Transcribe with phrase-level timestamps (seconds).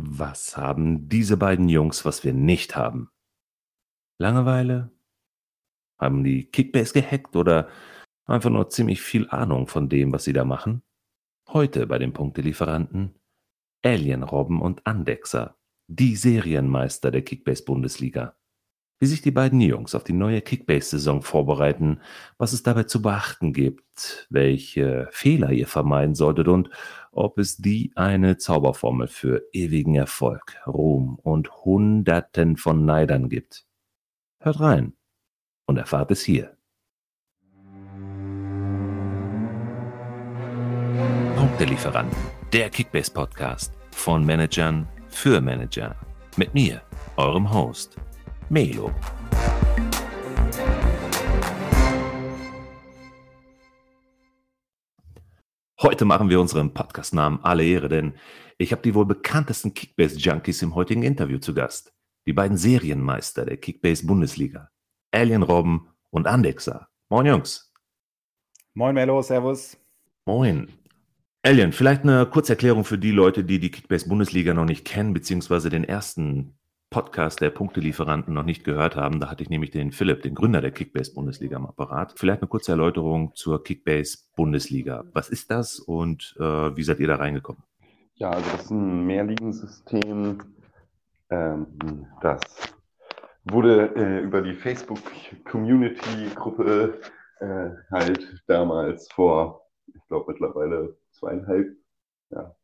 [0.00, 3.10] Was haben diese beiden Jungs, was wir nicht haben?
[4.18, 4.92] Langeweile?
[5.98, 7.68] Haben die Kickbase gehackt oder
[8.24, 10.82] einfach nur ziemlich viel Ahnung von dem, was sie da machen?
[11.48, 13.16] Heute bei den Punktelieferanten
[13.84, 15.56] Alien Robben und Andexer,
[15.88, 18.36] die Serienmeister der Kickbase-Bundesliga.
[19.00, 22.00] Wie sich die beiden Jungs auf die neue Kickbase-Saison vorbereiten,
[22.36, 26.70] was es dabei zu beachten gibt, welche Fehler ihr vermeiden solltet und
[27.18, 33.66] ob es die eine Zauberformel für ewigen Erfolg, Ruhm und Hunderten von Neidern gibt.
[34.40, 34.92] Hört rein
[35.66, 36.56] und erfahrt es hier.
[41.36, 42.16] Punktelieferanten,
[42.52, 45.96] der Kickbase Podcast von Managern für Manager.
[46.36, 46.82] Mit mir,
[47.16, 47.96] eurem Host,
[48.48, 48.92] Melo.
[55.80, 58.14] Heute machen wir unserem Podcastnamen alle Ehre, denn
[58.58, 61.92] ich habe die wohl bekanntesten Kickbase-Junkies im heutigen Interview zu Gast.
[62.26, 64.70] Die beiden Serienmeister der Kickbase-Bundesliga.
[65.12, 66.88] Alien Robben und Andexer.
[67.10, 67.72] Moin Jungs.
[68.74, 69.76] Moin Melo, Servus.
[70.26, 70.68] Moin.
[71.44, 75.84] Alien, vielleicht eine Kurzerklärung für die Leute, die die Kickbase-Bundesliga noch nicht kennen, beziehungsweise den
[75.84, 76.57] ersten
[76.90, 79.20] Podcast der Punktelieferanten noch nicht gehört haben.
[79.20, 82.14] Da hatte ich nämlich den Philipp, den Gründer der Kickbase-Bundesliga am Apparat.
[82.16, 85.04] Vielleicht eine kurze Erläuterung zur Kickbase-Bundesliga.
[85.12, 87.62] Was ist das und äh, wie seid ihr da reingekommen?
[88.14, 90.38] Ja, also das ist ein Mehrligensystem.
[91.30, 92.40] Ähm, das
[93.44, 96.98] wurde äh, über die Facebook-Community-Gruppe
[97.40, 101.76] äh, halt damals vor, ich glaube mittlerweile zweieinhalb,
[102.30, 102.54] ja,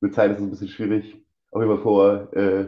[0.00, 2.66] mit Zeit ist es ein bisschen schwierig, auch immer vor äh,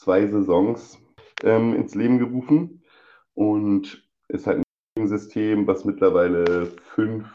[0.00, 0.98] zwei Saisons
[1.42, 2.82] ähm, ins Leben gerufen
[3.34, 4.62] und ist halt
[4.98, 7.26] ein System, was mittlerweile fünf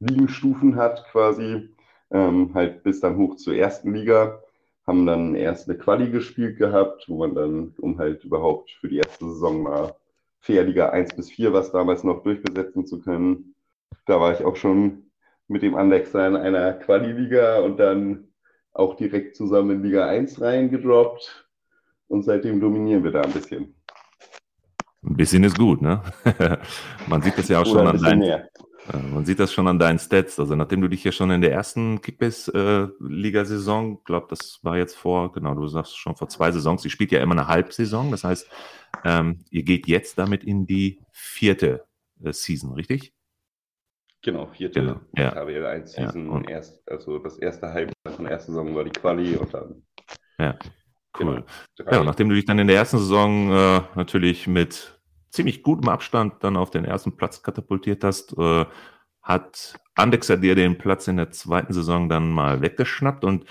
[0.00, 1.68] Ligenstufen hat quasi,
[2.10, 4.42] ähm, halt bis dann hoch zur ersten Liga.
[4.86, 8.96] Haben dann erst eine Quali gespielt gehabt, wo man dann, um halt überhaupt für die
[8.96, 9.94] erste Saison mal
[10.40, 13.54] Fair Liga 1 bis 4, was damals noch durchbesetzen zu können.
[14.06, 15.10] Da war ich auch schon
[15.46, 18.32] mit dem Andexer in einer Quali-Liga und dann
[18.72, 21.51] auch direkt zusammen in Liga 1 reingedroppt
[22.12, 23.74] und seitdem dominieren wir da ein bisschen.
[25.02, 26.02] Ein bisschen ist gut, ne?
[27.08, 28.48] man sieht das ja auch schon an deinen, mehr.
[29.10, 30.38] man sieht das schon an deinen Stats.
[30.38, 34.94] Also nachdem du dich ja schon in der ersten Kickbase-Liga-Saison, äh, glaube das war jetzt
[34.94, 38.10] vor, genau, du sagst schon vor zwei Saisons, ihr spielt ja immer eine Halbsaison.
[38.10, 38.48] Das heißt,
[39.04, 41.86] ähm, ihr geht jetzt damit in die vierte
[42.22, 43.14] äh, Season, richtig?
[44.20, 45.00] Genau, vierte genau.
[45.16, 45.30] Ja.
[45.30, 46.44] KWL 1 Season.
[46.44, 46.50] Ja.
[46.50, 49.82] Erst, also das erste Halbjahr von der ersten Saison war die Quali und dann.
[50.38, 50.58] Ja.
[51.18, 51.44] Cool.
[51.76, 51.90] Genau.
[51.90, 54.98] Ja, nachdem du dich dann in der ersten Saison äh, natürlich mit
[55.30, 58.64] ziemlich gutem Abstand dann auf den ersten Platz katapultiert hast, äh,
[59.22, 63.44] hat Andexer dir den Platz in der zweiten Saison dann mal weggeschnappt und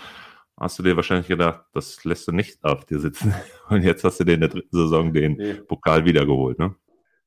[0.61, 3.33] hast du dir wahrscheinlich gedacht, das lässt du nicht auf dir sitzen.
[3.69, 5.53] Und jetzt hast du dir in der dritten Saison den nee.
[5.53, 6.75] Pokal wiedergeholt, ne?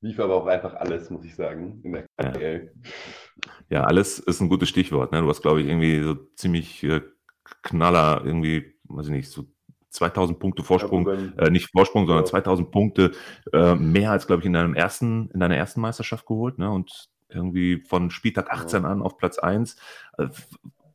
[0.01, 2.73] Lief aber auch einfach alles, muss ich sagen, in der KPL.
[3.71, 3.79] Ja.
[3.79, 5.13] ja, alles ist ein gutes Stichwort.
[5.13, 5.23] Ne?
[5.23, 7.01] Du hast, glaube ich, irgendwie so ziemlich äh,
[7.63, 9.47] Knaller, irgendwie, weiß ich nicht, so
[9.95, 12.31] 2000 Punkte Vorsprung, äh, nicht Vorsprung, sondern ja.
[12.31, 13.13] 2000 Punkte
[13.53, 16.71] äh, mehr als, glaube ich, in deinem ersten, in deiner ersten Meisterschaft geholt, ne?
[16.71, 18.89] Und irgendwie von Spieltag 18 ja.
[18.89, 19.77] an auf Platz 1.
[20.19, 20.29] Äh,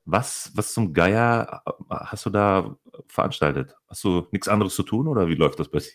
[0.05, 2.75] was, was zum Geier äh, hast du da
[3.07, 3.75] veranstaltet?
[3.87, 5.87] Hast du nichts anderes zu tun oder wie läuft das bei dir?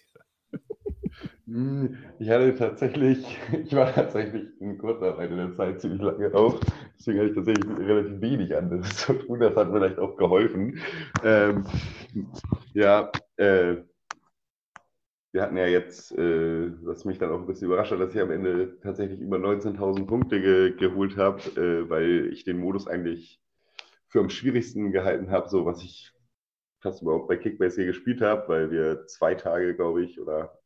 [1.47, 6.59] Hm, ich hatte tatsächlich, ich war tatsächlich in Kurzarbeit in der Zeit ziemlich lange auf.
[6.99, 9.41] Deswegen hatte ich tatsächlich relativ wenig anderes zu tun.
[9.41, 10.78] Das hat vielleicht auch geholfen.
[11.22, 11.65] Ähm,
[12.72, 13.77] ja, äh,
[15.33, 18.21] wir hatten ja jetzt, äh, was mich dann auch ein bisschen überrascht hat, dass ich
[18.21, 23.41] am Ende tatsächlich über 19.000 Punkte ge geholt habe, äh, weil ich den Modus eigentlich
[24.09, 26.12] für am schwierigsten gehalten habe, so was ich
[26.83, 30.59] fast überhaupt bei Kickbase hier gespielt habe, weil wir zwei Tage, glaube ich, oder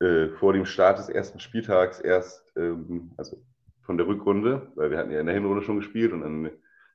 [0.00, 3.42] äh, vor dem Start des ersten Spieltags erst, ähm, also
[3.82, 6.50] von der Rückrunde, weil wir hatten ja in der Hinrunde schon gespielt und dann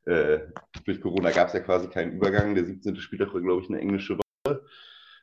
[0.06, 0.40] äh,
[0.86, 2.56] durch Corona gab es ja quasi keinen Übergang.
[2.56, 2.96] Der 17.
[2.98, 4.64] Spieltag war, glaube ich, eine englische Woche.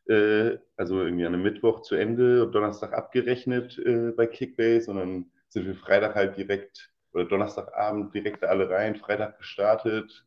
[0.08, 4.96] Äh, also irgendwie an einem Mittwoch zu Ende und Donnerstag abgerechnet äh, bei Kickbase und
[4.96, 10.24] dann sind wir Freitag halt direkt oder Donnerstagabend direkt alle rein, Freitag gestartet.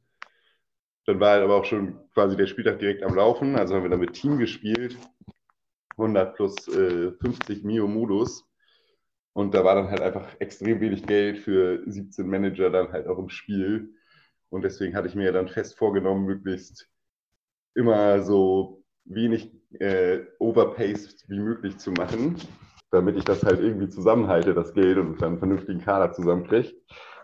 [1.05, 3.55] Dann war halt aber auch schon quasi der Spieltag direkt am Laufen.
[3.55, 4.97] Also haben wir dann mit Team gespielt
[5.97, 8.45] 100 plus äh, 50 Mio Modus.
[9.33, 13.17] Und da war dann halt einfach extrem wenig Geld für 17 Manager dann halt auch
[13.17, 13.93] im Spiel.
[14.49, 16.89] Und deswegen hatte ich mir dann fest vorgenommen, möglichst
[17.73, 22.37] immer so wenig äh, overpaced wie möglich zu machen,
[22.91, 26.73] damit ich das halt irgendwie zusammenhalte, das Geld und dann einen vernünftigen Kader zusammenkriege.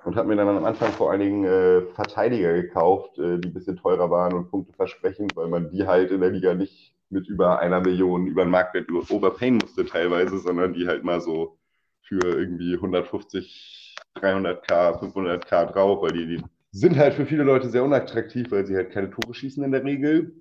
[0.03, 3.53] und habe mir dann am Anfang vor allen Dingen äh, Verteidiger gekauft, äh, die ein
[3.53, 7.27] bisschen teurer waren und Punkte versprechend, weil man die halt in der Liga nicht mit
[7.27, 11.57] über einer Million über den Marktwert overpayen musste teilweise, sondern die halt mal so
[12.01, 17.83] für irgendwie 150, 300k, 500k drauf, weil die, die sind halt für viele Leute sehr
[17.83, 20.35] unattraktiv, weil sie halt keine Tore schießen in der Regel.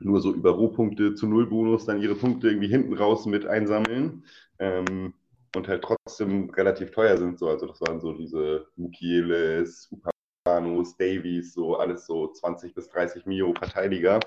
[0.00, 4.24] Nur so über Rohpunkte zu Null-Bonus dann ihre Punkte irgendwie hinten raus mit einsammeln.
[4.58, 5.14] Ähm,
[5.56, 7.38] und halt trotzdem relativ teuer sind.
[7.38, 7.48] So.
[7.48, 13.54] Also das waren so diese Mukieles, Upanos, Davies, so alles so 20 bis 30 Mio
[13.54, 14.20] Verteidiger.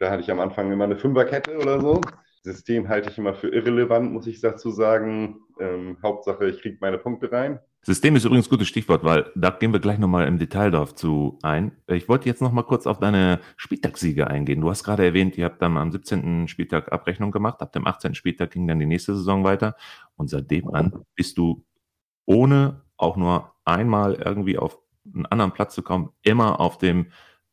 [0.00, 2.00] Da hatte ich am Anfang immer eine Fünferkette oder so.
[2.42, 5.40] System halte ich immer für irrelevant, muss ich dazu sagen.
[5.60, 7.60] Ähm, Hauptsache, ich kriege meine Punkte rein.
[7.82, 10.94] System ist übrigens ein gutes Stichwort, weil da gehen wir gleich nochmal im Detail darauf
[10.94, 11.76] zu ein.
[11.86, 14.62] Ich wollte jetzt nochmal kurz auf deine Spieltagssiege eingehen.
[14.62, 16.48] Du hast gerade erwähnt, ihr habt dann am 17.
[16.48, 17.60] Spieltag Abrechnung gemacht.
[17.60, 18.14] Ab dem 18.
[18.14, 19.76] Spieltag ging dann die nächste Saison weiter.
[20.16, 21.66] Und seitdem an bist du
[22.24, 24.78] ohne auch nur einmal irgendwie auf
[25.14, 27.08] einen anderen Platz zu kommen, immer auf dem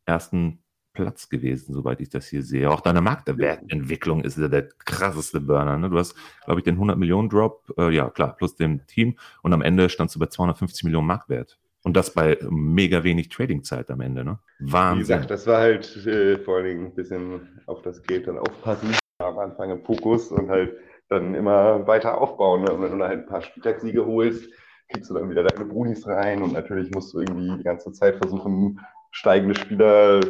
[0.05, 0.63] ersten
[0.97, 2.69] Platz gewesen, soweit ich das hier sehe.
[2.69, 5.77] Auch deine Marktwertentwicklung ist ja der krasseste Burner.
[5.77, 5.89] Ne?
[5.89, 6.15] Du hast,
[6.45, 9.89] glaube ich, den 100 Millionen Drop, äh, ja klar, plus dem Team und am Ende
[9.89, 11.59] standst du bei 250 Millionen Marktwert.
[11.83, 14.39] Und das bei mega wenig Tradingzeit am Ende, ne?
[14.59, 14.97] Wahnsinn.
[14.97, 18.39] Wie gesagt, das war halt äh, vor allen Dingen ein bisschen auf das Geld dann
[18.39, 18.89] aufpassen.
[19.19, 20.75] Am Anfang im Fokus und halt
[21.07, 22.63] dann immer weiter aufbauen.
[22.63, 22.73] Ne?
[22.73, 24.49] Und wenn du halt ein paar Spieltagssiege holst,
[24.89, 28.17] kriegst du dann wieder deine Brunis rein und natürlich musst du irgendwie die ganze Zeit
[28.17, 28.79] versuchen,
[29.11, 30.21] steigende Spieler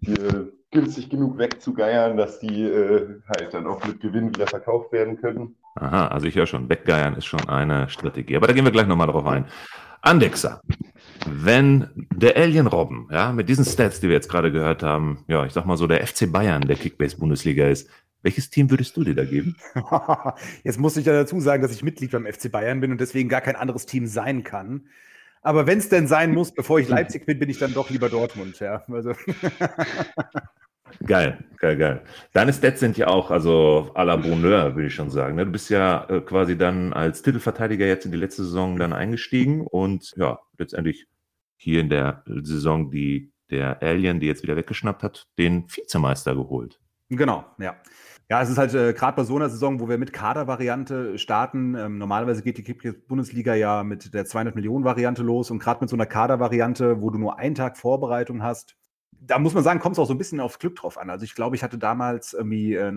[0.00, 5.20] hier günstig genug wegzugeiern, dass die äh, halt dann auch mit Gewinn wieder verkauft werden
[5.20, 5.56] können.
[5.74, 8.36] Aha, also ich höre schon, weggeiern ist schon eine Strategie.
[8.36, 9.46] Aber da gehen wir gleich nochmal drauf ein.
[10.02, 10.62] Andexer,
[11.26, 15.44] wenn der Alien Robben, ja, mit diesen Stats, die wir jetzt gerade gehört haben, ja,
[15.44, 17.90] ich sag mal so, der FC Bayern der Kickbase-Bundesliga ist,
[18.22, 19.56] welches Team würdest du dir da geben?
[20.62, 23.30] Jetzt muss ich ja dazu sagen, dass ich Mitglied beim FC Bayern bin und deswegen
[23.30, 24.88] gar kein anderes Team sein kann.
[25.42, 28.08] Aber wenn es denn sein muss, bevor ich Leipzig bin, bin ich dann doch lieber
[28.08, 28.58] Dortmund.
[28.60, 29.12] Ja, also.
[31.06, 32.02] Geil, geil, geil.
[32.32, 35.36] Deine Stats sind ja auch, also à la Bonheur, würde ich schon sagen.
[35.36, 35.46] Ne?
[35.46, 39.66] Du bist ja äh, quasi dann als Titelverteidiger jetzt in die letzte Saison dann eingestiegen
[39.66, 41.06] und ja, letztendlich
[41.56, 46.80] hier in der Saison, die der Alien, die jetzt wieder weggeschnappt hat, den Vizemeister geholt.
[47.10, 47.76] Genau, ja.
[48.30, 51.74] Ja, es ist halt äh, gerade bei so einer Saison, wo wir mit Kadervariante starten.
[51.74, 55.90] Ähm, normalerweise geht die Bundesliga ja mit der 200 Millionen Variante los und gerade mit
[55.90, 58.76] so einer Kadervariante, wo du nur einen Tag Vorbereitung hast,
[59.20, 61.10] da muss man sagen, kommt es auch so ein bisschen aufs Glück drauf an.
[61.10, 62.92] Also ich glaube, ich hatte damals irgendwie äh,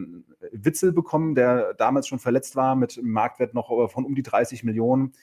[0.52, 4.24] Witzel bekommen, der damals schon verletzt war, mit einem Marktwert noch äh, von um die
[4.24, 5.14] 30 Millionen.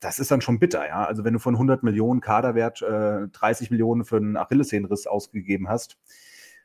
[0.00, 1.04] Das ist dann schon bitter, ja.
[1.04, 5.98] Also wenn du von 100 Millionen Kaderwert äh, 30 Millionen für einen Achillessehnenriss ausgegeben hast,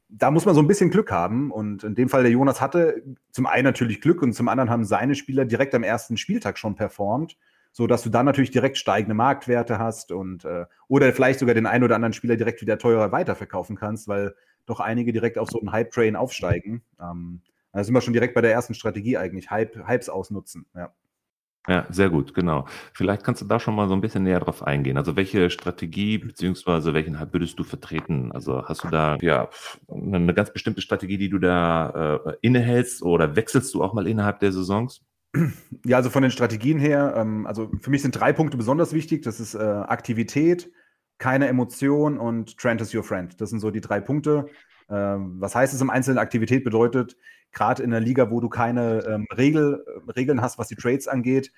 [0.09, 1.51] da muss man so ein bisschen Glück haben.
[1.51, 4.85] Und in dem Fall der Jonas hatte zum einen natürlich Glück und zum anderen haben
[4.85, 7.37] seine Spieler direkt am ersten Spieltag schon performt,
[7.71, 11.65] so dass du dann natürlich direkt steigende Marktwerte hast und äh, oder vielleicht sogar den
[11.65, 14.35] einen oder anderen Spieler direkt wieder teurer weiterverkaufen kannst, weil
[14.65, 16.81] doch einige direkt auf so einen Hype-Train aufsteigen.
[16.99, 17.41] Ähm,
[17.71, 20.65] da sind wir schon direkt bei der ersten Strategie eigentlich, Hype, Hypes ausnutzen.
[20.75, 20.93] Ja.
[21.67, 22.67] Ja, sehr gut, genau.
[22.93, 24.97] Vielleicht kannst du da schon mal so ein bisschen näher drauf eingehen.
[24.97, 28.31] Also welche Strategie beziehungsweise welchen Hype würdest du vertreten?
[28.31, 29.49] Also hast du da ja
[29.87, 34.39] eine ganz bestimmte Strategie, die du da äh, innehältst oder wechselst du auch mal innerhalb
[34.39, 35.01] der Saisons?
[35.85, 39.23] Ja, also von den Strategien her, ähm, also für mich sind drei Punkte besonders wichtig.
[39.23, 40.71] Das ist äh, Aktivität,
[41.17, 43.39] keine Emotion und Trent is your friend.
[43.41, 44.47] Das sind so die drei Punkte.
[44.89, 46.19] Ähm, was heißt es im Einzelnen?
[46.19, 47.17] Aktivität bedeutet,
[47.51, 49.83] gerade in einer Liga, wo du keine ähm, Regel,
[50.15, 51.51] Regeln hast, was die Trades angeht,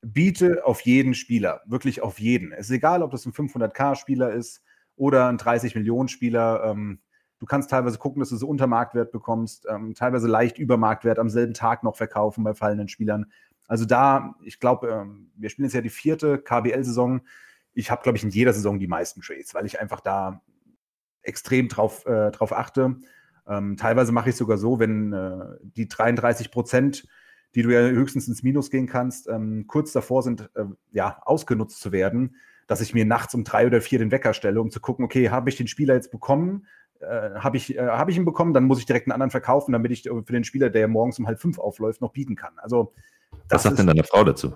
[0.00, 2.52] biete auf jeden Spieler, wirklich auf jeden.
[2.52, 4.62] Es ist egal, ob das ein 500k-Spieler ist
[4.96, 6.64] oder ein 30-Millionen-Spieler.
[6.64, 7.00] Ähm,
[7.38, 11.18] du kannst teilweise gucken, dass du so unter Marktwert bekommst, ähm, teilweise leicht über Marktwert
[11.18, 13.26] am selben Tag noch verkaufen bei fallenden Spielern.
[13.68, 17.20] Also da, ich glaube, ähm, wir spielen jetzt ja die vierte KBL-Saison.
[17.74, 20.42] Ich habe, glaube ich, in jeder Saison die meisten Trades, weil ich einfach da
[21.22, 22.96] extrem drauf, äh, drauf achte.
[23.46, 27.06] Ähm, teilweise mache ich sogar so, wenn äh, die 33 Prozent,
[27.54, 31.80] die du ja höchstens ins Minus gehen kannst, ähm, kurz davor sind, äh, ja, ausgenutzt
[31.80, 32.36] zu werden,
[32.66, 35.30] dass ich mir nachts um drei oder vier den Wecker stelle, um zu gucken, okay,
[35.30, 36.66] habe ich den Spieler jetzt bekommen?
[37.00, 39.72] Äh, habe ich, äh, hab ich ihn bekommen, dann muss ich direkt einen anderen verkaufen,
[39.72, 42.52] damit ich für den Spieler, der morgens um halb fünf aufläuft, noch bieten kann.
[42.58, 42.94] Also,
[43.48, 44.54] Was sagt denn deine Frau dazu?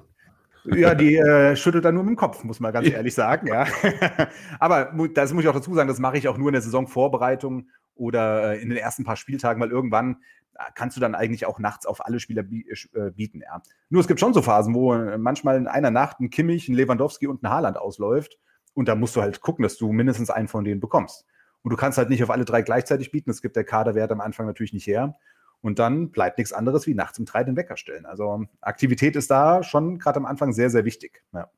[0.75, 3.47] Ja, die äh, schüttelt dann nur mit dem Kopf, muss man ganz ehrlich sagen.
[3.47, 3.67] Ja.
[4.59, 7.69] Aber das muss ich auch dazu sagen, das mache ich auch nur in der Saisonvorbereitung
[7.95, 10.19] oder äh, in den ersten paar Spieltagen, weil irgendwann
[10.55, 13.43] äh, kannst du dann eigentlich auch nachts auf alle Spieler äh, bieten.
[13.43, 13.63] Ja.
[13.91, 17.27] Nur es gibt schon so Phasen, wo manchmal in einer Nacht ein Kimmich, ein Lewandowski
[17.27, 18.39] und ein Haaland ausläuft.
[18.75, 21.25] Und da musst du halt gucken, dass du mindestens einen von denen bekommst.
[21.63, 23.31] Und du kannst halt nicht auf alle drei gleichzeitig bieten.
[23.31, 25.17] Das gibt der Kaderwert am Anfang natürlich nicht her.
[25.63, 28.07] Und dann bleibt nichts anderes wie nachts um drei den Wecker stellen.
[28.07, 31.23] Also Aktivität ist da schon gerade am Anfang sehr, sehr wichtig.
[31.33, 31.51] Ja.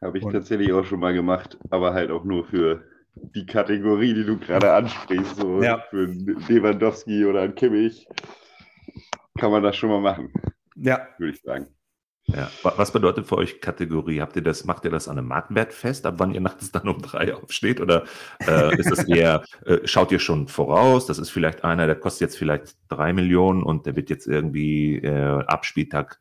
[0.00, 4.14] Habe ich Und- tatsächlich auch schon mal gemacht, aber halt auch nur für die Kategorie,
[4.14, 5.36] die du gerade ansprichst.
[5.36, 5.80] So Ja.
[5.90, 8.06] für Lewandowski oder einen Kimmich
[9.38, 10.32] kann man das schon mal machen,
[10.76, 11.66] Ja, würde ich sagen.
[12.26, 12.48] Ja.
[12.62, 14.20] Wa- Was bedeutet für euch Kategorie?
[14.20, 16.86] Habt ihr das, macht ihr das an einem Marktwert fest, ab wann ihr nachts dann
[16.88, 17.80] um drei aufsteht?
[17.80, 18.04] Oder
[18.46, 21.06] äh, ist das eher, äh, schaut ihr schon voraus?
[21.06, 24.96] Das ist vielleicht einer, der kostet jetzt vielleicht drei Millionen und der wird jetzt irgendwie
[24.98, 26.20] äh, ab Spieltag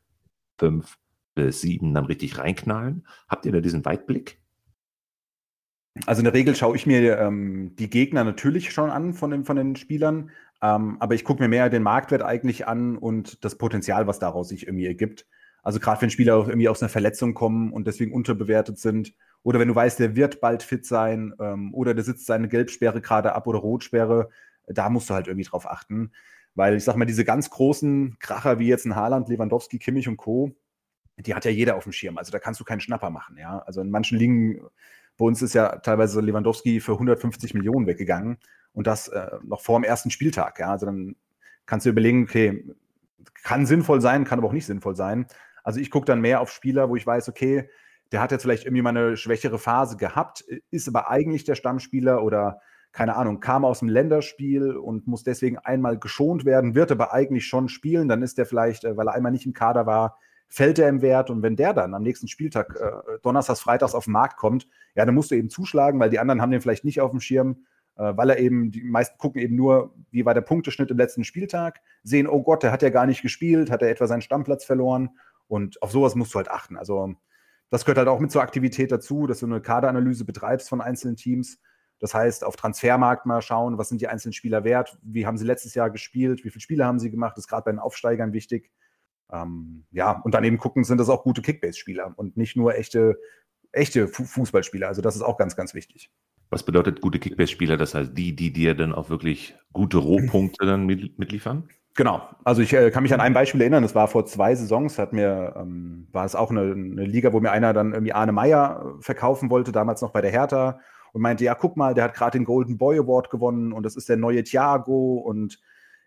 [0.57, 0.97] fünf
[1.35, 3.05] bis sieben dann richtig reinknallen.
[3.27, 4.39] Habt ihr da diesen Weitblick?
[6.05, 9.43] Also in der Regel schaue ich mir ähm, die Gegner natürlich schon an von den,
[9.45, 13.57] von den Spielern, ähm, aber ich gucke mir mehr den Marktwert eigentlich an und das
[13.57, 15.27] Potenzial, was daraus sich irgendwie ergibt.
[15.63, 19.13] Also gerade wenn Spieler irgendwie aus einer Verletzung kommen und deswegen unterbewertet sind
[19.43, 23.01] oder wenn du weißt, der wird bald fit sein ähm, oder der sitzt seine Gelbsperre
[23.01, 24.29] gerade ab oder Rotsperre,
[24.67, 26.11] da musst du halt irgendwie drauf achten.
[26.55, 30.17] Weil ich sag mal, diese ganz großen Kracher wie jetzt ein Haaland, Lewandowski, Kimmich und
[30.17, 30.51] Co.,
[31.17, 32.17] die hat ja jeder auf dem Schirm.
[32.17, 33.37] Also da kannst du keinen Schnapper machen.
[33.37, 33.59] Ja?
[33.59, 34.61] Also in manchen Ligen
[35.17, 38.37] bei uns ist ja teilweise Lewandowski für 150 Millionen weggegangen
[38.73, 40.59] und das äh, noch vor dem ersten Spieltag.
[40.59, 40.71] Ja?
[40.71, 41.15] Also dann
[41.65, 42.65] kannst du überlegen, okay,
[43.43, 45.27] kann sinnvoll sein, kann aber auch nicht sinnvoll sein.
[45.69, 47.69] Also ich gucke dann mehr auf Spieler, wo ich weiß, okay,
[48.11, 52.23] der hat jetzt vielleicht irgendwie mal eine schwächere Phase gehabt, ist aber eigentlich der Stammspieler
[52.23, 52.59] oder
[52.91, 57.45] keine Ahnung, kam aus dem Länderspiel und muss deswegen einmal geschont werden, wird aber eigentlich
[57.45, 58.07] schon spielen.
[58.07, 61.03] Dann ist der vielleicht, äh, weil er einmal nicht im Kader war, fällt er im
[61.03, 61.29] Wert.
[61.29, 65.05] Und wenn der dann am nächsten Spieltag, äh, Donnerstags, Freitags auf den Markt kommt, ja,
[65.05, 67.67] dann musst du eben zuschlagen, weil die anderen haben den vielleicht nicht auf dem Schirm,
[67.95, 71.23] äh, weil er eben, die meisten gucken eben nur, wie war der Punkteschnitt im letzten
[71.23, 74.63] Spieltag, sehen, oh Gott, der hat ja gar nicht gespielt, hat er etwa seinen Stammplatz
[74.63, 75.09] verloren.
[75.49, 76.77] Und auf sowas musst du halt achten.
[76.77, 77.15] Also
[77.69, 81.17] das gehört halt auch mit zur Aktivität dazu, dass du eine Kaderanalyse betreibst von einzelnen
[81.17, 81.59] Teams.
[81.99, 85.45] Das heißt, auf Transfermarkt mal schauen, was sind die einzelnen Spieler wert, wie haben sie
[85.45, 88.31] letztes Jahr gespielt, wie viele Spiele haben sie gemacht, das ist gerade bei den Aufsteigern
[88.31, 88.71] wichtig.
[89.31, 93.19] Ähm, ja, und dann eben gucken, sind das auch gute Kickbase-Spieler und nicht nur echte,
[93.71, 94.87] echte Fu Fußballspieler.
[94.87, 96.09] Also das ist auch ganz, ganz wichtig.
[96.49, 97.77] Was bedeutet gute Kickbase-Spieler?
[97.77, 101.69] Das heißt, die, die dir dann auch wirklich gute Rohpunkte dann mit, mitliefern?
[101.95, 102.21] Genau.
[102.43, 105.11] Also ich äh, kann mich an ein Beispiel erinnern, das war vor zwei Saisons, hat
[105.11, 108.95] mir, ähm, war es auch eine, eine Liga, wo mir einer dann irgendwie Arne Meyer
[108.99, 110.79] äh, verkaufen wollte, damals noch bei der Hertha
[111.13, 113.95] und meinte, ja, guck mal, der hat gerade den Golden Boy Award gewonnen und das
[113.95, 115.59] ist der neue Thiago und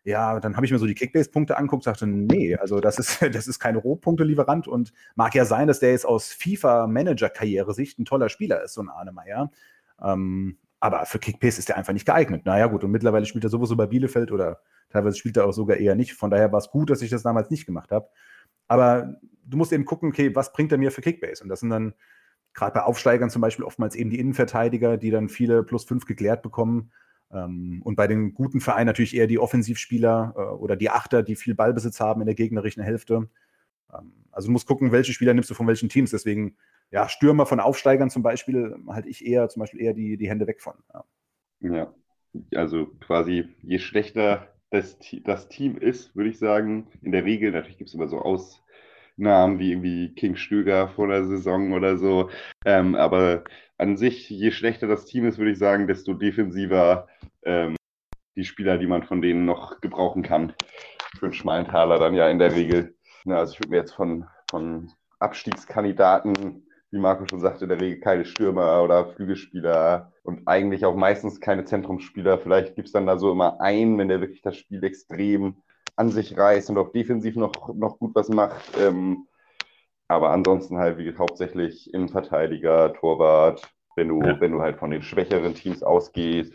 [0.05, 3.47] ja, dann habe ich mir so die Kickbase-Punkte anguckt, sagte, nee, also das ist, das
[3.47, 8.63] ist kein Rohpunkte-Lieferant und mag ja sein, dass der jetzt aus FIFA-Manager-Karriere-Sicht ein toller Spieler
[8.63, 9.51] ist, so ein Arne Meyer.
[10.03, 12.45] Ähm, aber für Kickbase ist der einfach nicht geeignet.
[12.45, 14.61] Naja, gut, und mittlerweile spielt er sowieso bei Bielefeld oder
[14.91, 16.15] teilweise spielt er auch sogar eher nicht.
[16.15, 18.09] Von daher war es gut, dass ich das damals nicht gemacht habe.
[18.67, 19.15] Aber
[19.47, 21.45] du musst eben gucken, okay, was bringt er mir für Kickbase?
[21.45, 21.95] Und das sind dann
[22.53, 26.43] gerade bei Aufsteigern zum Beispiel oftmals eben die Innenverteidiger, die dann viele plus fünf geklärt
[26.43, 26.91] bekommen.
[27.31, 31.37] Ähm, und bei den guten Vereinen natürlich eher die Offensivspieler äh, oder die Achter, die
[31.37, 33.29] viel Ballbesitz haben in der gegnerischen Hälfte.
[33.95, 36.11] Ähm, also du musst gucken, welche Spieler nimmst du von welchen Teams.
[36.11, 36.57] Deswegen,
[36.93, 40.47] ja, Stürmer von Aufsteigern zum Beispiel, halte ich eher zum Beispiel eher die, die Hände
[40.47, 40.75] weg von.
[40.93, 41.05] Ja.
[41.61, 41.95] Ja,
[42.55, 47.79] also quasi je schlechter das, das Team ist, würde ich sagen, in der Regel, natürlich
[47.79, 52.31] gibt es immer so Ausnahmen wie irgendwie King Stöger vor der Saison oder so,
[52.65, 53.45] ähm, aber
[53.79, 57.07] an sich, je schlechter das Team ist, würde ich sagen, desto defensiver
[57.43, 57.77] ähm,
[58.35, 60.55] die Spieler, die man von denen noch gebrauchen kann.
[61.19, 62.95] Für einen schmalen Taler dann ja in der Regel.
[63.25, 67.81] Na, also ich würde mir jetzt von, von Abstiegskandidaten wie Marco schon sagte, in der
[67.81, 72.39] Regel keine Stürmer oder Flügelspieler und eigentlich auch meistens keine Zentrumsspieler.
[72.39, 75.57] Vielleicht gibt es dann da so immer einen, wenn der wirklich das Spiel extrem
[75.97, 78.77] an sich reißt und auch defensiv noch, noch gut was macht.
[78.79, 79.27] Ähm,
[80.07, 83.63] aber ansonsten halt wie hauptsächlich Innenverteidiger, Torwart,
[83.97, 84.39] wenn du, Ja.
[84.41, 86.53] wenn du halt von den schwächeren Teams ausgehst.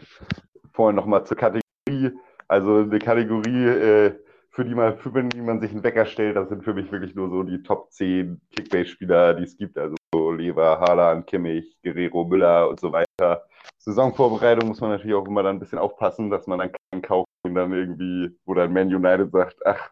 [0.71, 2.11] Vorhin nochmal zur Kategorie.
[2.47, 4.15] Also eine Kategorie, äh,
[4.57, 7.13] für die man, für die man sich einen Wecker stellt, das sind für mich wirklich
[7.13, 9.77] nur so die Top 10 Kickbase-Spieler, die es gibt.
[9.77, 13.43] Also so Lever, Haaland, Kimmich, Guerrero, Müller und so weiter.
[13.77, 17.29] Saisonvorbereitung muss man natürlich auch immer dann ein bisschen aufpassen, dass man dann keinen kauft
[17.43, 19.91] und dann irgendwie, wo dann Man United sagt, ach,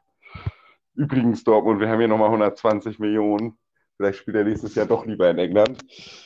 [0.96, 3.60] übrigens Dortmund, wir haben hier nochmal 120 Millionen.
[3.98, 5.86] Vielleicht spielt er nächstes Jahr doch lieber in England.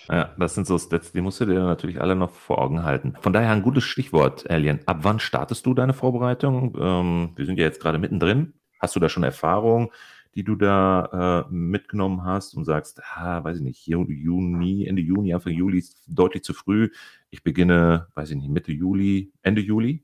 [0.10, 3.14] Ja, das sind so Stats, die musst du dir natürlich alle noch vor Augen halten.
[3.22, 4.80] Von daher ein gutes Stichwort, Alien.
[4.88, 6.76] Ab wann startest du deine Vorbereitung?
[6.80, 8.54] Ähm, wir sind ja jetzt gerade mittendrin.
[8.80, 9.92] Hast du da schon Erfahrung,
[10.34, 15.04] die du da äh, mitgenommen hast und sagst, ah, weiß ich nicht, Ju- Juni, Ende
[15.04, 16.90] Juni, Anfang Juli ist deutlich zu früh.
[17.30, 20.04] Ich beginne, weiß ich nicht, Mitte Juli, Ende Juli?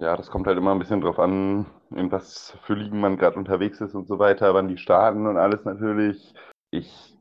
[0.00, 3.36] Ja, das kommt halt immer ein bisschen drauf an, in was für Ligen man gerade
[3.36, 6.34] unterwegs ist und so weiter, wann die starten und alles natürlich.
[6.70, 7.16] Ich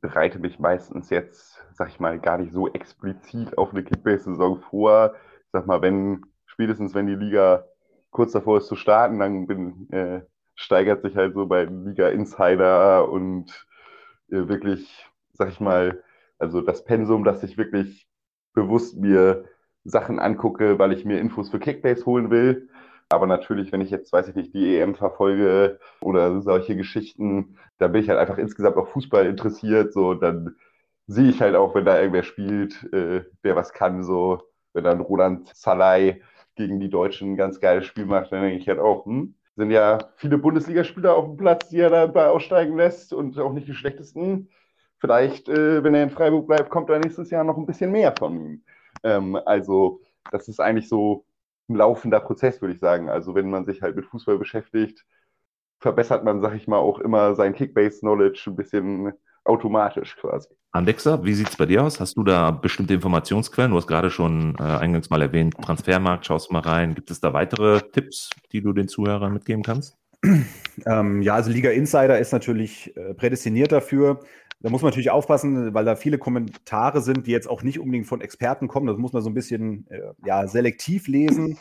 [0.00, 5.14] bereite mich meistens jetzt, sag ich mal, gar nicht so explizit auf eine Kickbase-Saison vor.
[5.44, 7.64] Ich sag mal, wenn, spätestens wenn die Liga
[8.10, 10.22] kurz davor ist zu starten, dann bin, äh,
[10.54, 13.66] steigert sich halt so bei Liga Insider und
[14.30, 16.02] äh, wirklich, sag ich mal,
[16.38, 18.08] also das Pensum, dass ich wirklich
[18.52, 19.44] bewusst mir
[19.84, 22.68] Sachen angucke, weil ich mir Infos für Kickbase holen will.
[23.12, 27.88] Aber natürlich, wenn ich jetzt, weiß ich nicht, die EM verfolge oder solche Geschichten, da
[27.88, 29.92] bin ich halt einfach insgesamt auch Fußball interessiert.
[29.92, 30.56] So, dann
[31.06, 34.40] sehe ich halt auch, wenn da irgendwer spielt, äh, der was kann, so,
[34.72, 36.22] wenn dann Roland Salai
[36.54, 39.70] gegen die Deutschen ein ganz geiles Spiel macht, dann denke ich halt auch, hm, sind
[39.70, 43.74] ja viele Bundesligaspieler auf dem Platz, die er dabei aussteigen lässt und auch nicht die
[43.74, 44.48] schlechtesten.
[44.98, 48.12] Vielleicht, äh, wenn er in Freiburg bleibt, kommt da nächstes Jahr noch ein bisschen mehr
[48.12, 48.64] von ihm.
[49.02, 50.00] Ähm, also,
[50.30, 51.26] das ist eigentlich so
[51.72, 53.08] ein laufender Prozess, würde ich sagen.
[53.08, 55.04] Also, wenn man sich halt mit Fußball beschäftigt,
[55.80, 59.12] verbessert man, sag ich mal, auch immer sein Kickbase-Knowledge ein bisschen
[59.44, 60.48] automatisch quasi.
[60.70, 62.00] Andexer, wie sieht es bei dir aus?
[62.00, 63.72] Hast du da bestimmte Informationsquellen?
[63.72, 66.94] Du hast gerade schon äh, eingangs mal erwähnt, Transfermarkt, schaust mal rein.
[66.94, 69.98] Gibt es da weitere Tipps, die du den Zuhörern mitgeben kannst?
[70.86, 74.20] Ähm, ja, also Liga Insider ist natürlich äh, prädestiniert dafür.
[74.62, 78.06] Da muss man natürlich aufpassen, weil da viele Kommentare sind, die jetzt auch nicht unbedingt
[78.06, 78.86] von Experten kommen.
[78.86, 81.58] Das muss man so ein bisschen äh, ja, selektiv lesen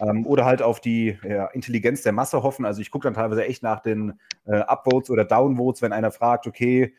[0.00, 2.66] ähm, oder halt auf die ja, Intelligenz der Masse hoffen.
[2.66, 6.46] Also ich gucke dann teilweise echt nach den äh, Upvotes oder Downvotes, wenn einer fragt,
[6.46, 6.94] okay,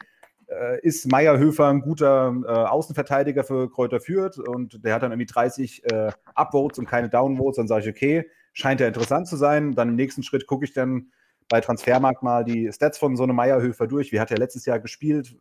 [0.47, 5.31] äh, ist Meierhöfer ein guter äh, Außenverteidiger für Kräuter Fürth und der hat dann irgendwie
[5.31, 9.73] 30 äh, Upvotes und keine Downvotes, dann sage ich, okay, scheint ja interessant zu sein.
[9.73, 11.11] Dann im nächsten Schritt gucke ich dann
[11.53, 14.11] bei Transfermarkt mal die Stats von so einem Meierhöfer durch.
[14.11, 15.37] Wie hat er letztes Jahr gespielt?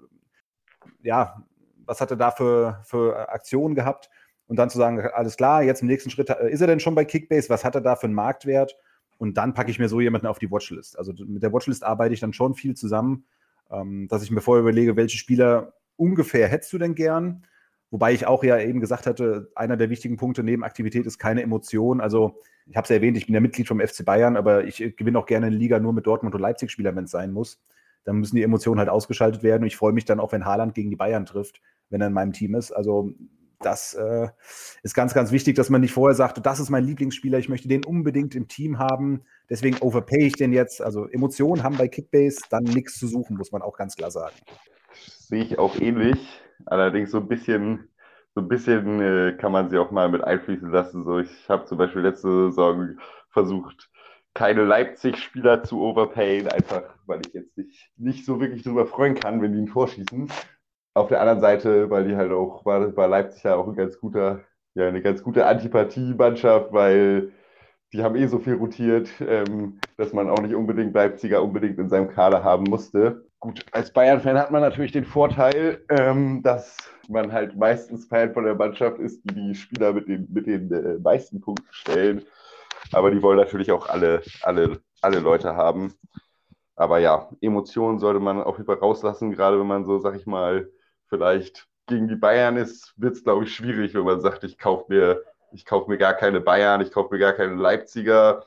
[1.02, 1.42] Ja,
[1.86, 4.10] was hat er da für, für Aktionen gehabt?
[4.46, 6.94] Und dann zu sagen, alles klar, jetzt im nächsten Schritt, äh, ist er denn schon
[6.94, 7.48] bei Kickbase?
[7.48, 8.76] Was hat er da für einen Marktwert?
[9.16, 10.98] Und dann packe ich mir so jemanden auf die Watchlist.
[10.98, 13.24] Also mit der Watchlist arbeite ich dann schon viel zusammen
[13.72, 17.46] ähm, dass ich mir vorher überlege, welche Spieler ungefähr hättest du denn gern?
[17.92, 21.42] Wobei ich auch ja eben gesagt hatte, einer der wichtigen Punkte neben Aktivität ist keine
[21.42, 22.00] Emotion.
[22.00, 24.78] Also ich habe es ja erwähnt, ich bin ja Mitglied vom FC Bayern, aber ich
[24.96, 27.60] gewinne auch gerne eine Liga nur mit Dortmund und Leipzig-Spielern, wenn es sein muss.
[28.04, 29.62] Dann müssen die Emotionen halt ausgeschaltet werden.
[29.62, 32.14] Und ich freue mich dann auch, wenn Haaland gegen die Bayern trifft, wenn er in
[32.14, 32.72] meinem Team ist.
[32.72, 33.12] Also
[33.60, 34.28] das äh,
[34.82, 37.68] ist ganz, ganz wichtig, dass man nicht vorher sagt, das ist mein Lieblingsspieler, ich möchte
[37.68, 39.20] den unbedingt im Team haben,
[39.50, 40.80] deswegen overpay ich den jetzt.
[40.80, 44.34] Also Emotionen haben bei Kickbase dann nichts zu suchen, muss man auch ganz klar sagen.
[44.94, 46.18] Sehe ich auch ähnlich,
[46.66, 47.88] allerdings so ein bisschen,
[48.34, 51.04] so ein bisschen äh, kann man sie auch mal mit einfließen lassen.
[51.04, 52.98] So, ich habe zum Beispiel letzte Saison
[53.30, 53.90] versucht,
[54.34, 59.42] keine Leipzig-Spieler zu overpayen, einfach weil ich jetzt nicht, nicht so wirklich darüber freuen kann,
[59.42, 60.30] wenn die ein Tor schießen.
[60.94, 63.98] Auf der anderen Seite, weil die halt auch, war, war Leipzig ja auch ein ganz
[63.98, 64.44] guter,
[64.74, 67.32] ja, eine ganz gute Antipathie-Mannschaft, weil
[67.92, 71.88] die haben eh so viel rotiert, ähm, dass man auch nicht unbedingt Leipziger unbedingt in
[71.88, 73.26] seinem Kader haben musste.
[73.42, 76.76] Gut, als Bayern-Fan hat man natürlich den Vorteil, ähm, dass
[77.08, 80.70] man halt meistens Fan von der Mannschaft ist, die die Spieler mit den, mit den
[80.70, 82.24] äh, meisten Punkten stellen.
[82.92, 85.92] Aber die wollen natürlich auch alle, alle, alle Leute haben.
[86.76, 90.24] Aber ja, Emotionen sollte man auf jeden Fall rauslassen, gerade wenn man so, sag ich
[90.24, 90.70] mal,
[91.08, 94.84] vielleicht gegen die Bayern ist, wird es, glaube ich, schwierig, wenn man sagt, ich kaufe
[94.88, 98.44] mir, ich kaufe mir gar keine Bayern, ich kaufe mir gar keine Leipziger.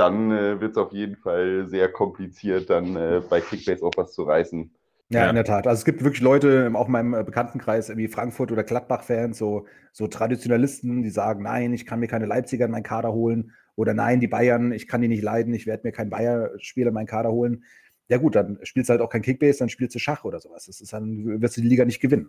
[0.00, 4.12] Dann äh, wird es auf jeden Fall sehr kompliziert, dann äh, bei Kickbase auch was
[4.12, 4.70] zu reißen.
[5.10, 5.66] Ja, ja, in der Tat.
[5.66, 9.66] Also es gibt wirklich Leute, auch in meinem äh, Bekanntenkreis, wie Frankfurt- oder Gladbach-Fans, so,
[9.92, 13.52] so Traditionalisten, die sagen, nein, ich kann mir keine Leipziger in meinen Kader holen.
[13.74, 16.94] Oder nein, die Bayern, ich kann die nicht leiden, ich werde mir keinen Bayer-Spieler in
[16.94, 17.64] meinen Kader holen
[18.10, 20.66] ja gut, dann spielst du halt auch kein Kickbase, dann spielst du Schach oder sowas.
[20.66, 22.28] Das ist dann, wirst du die Liga nicht gewinnen.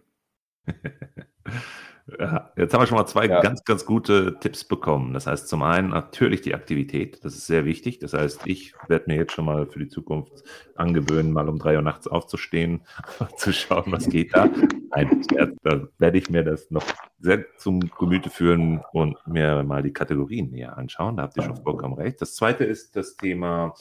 [2.19, 3.41] ja, jetzt haben wir schon mal zwei ja.
[3.41, 5.13] ganz, ganz gute Tipps bekommen.
[5.13, 7.99] Das heißt, zum einen natürlich die Aktivität, das ist sehr wichtig.
[7.99, 10.43] Das heißt, ich werde mir jetzt schon mal für die Zukunft
[10.75, 12.81] angewöhnen, mal um drei Uhr nachts aufzustehen,
[13.37, 14.49] zu schauen, was geht da.
[14.95, 15.25] Nein,
[15.63, 16.85] da werde ich mir das noch
[17.19, 21.17] sehr zum Gemüte führen und mir mal die Kategorien näher anschauen.
[21.17, 22.21] Da habt ihr schon vollkommen recht.
[22.21, 23.73] Das zweite ist das Thema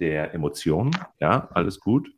[0.00, 0.90] der Emotionen.
[1.20, 2.10] Ja, alles gut.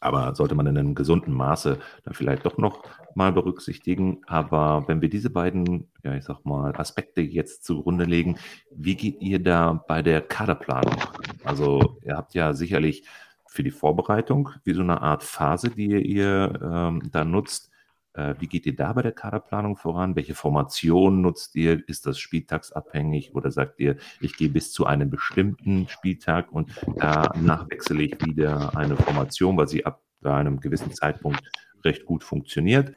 [0.00, 2.82] Aber sollte man in einem gesunden Maße dann vielleicht doch noch
[3.16, 4.22] mal berücksichtigen.
[4.26, 8.36] Aber wenn wir diese beiden, ja, ich sag mal, Aspekte jetzt zugrunde legen,
[8.70, 10.96] wie geht ihr da bei der Kaderplanung?
[11.44, 13.04] Also, ihr habt ja sicherlich
[13.46, 17.70] für die Vorbereitung wie so eine Art Phase, die ihr ähm, da nutzt.
[18.14, 20.16] Äh, wie geht ihr da bei der Kaderplanung voran?
[20.16, 21.88] Welche Formation nutzt ihr?
[21.88, 27.68] Ist das spieltagsabhängig oder sagt ihr, ich gehe bis zu einem bestimmten Spieltag und danach
[27.70, 31.42] wechsle ich wieder eine Formation, weil sie ab einem gewissen Zeitpunkt
[31.84, 32.96] recht gut funktioniert?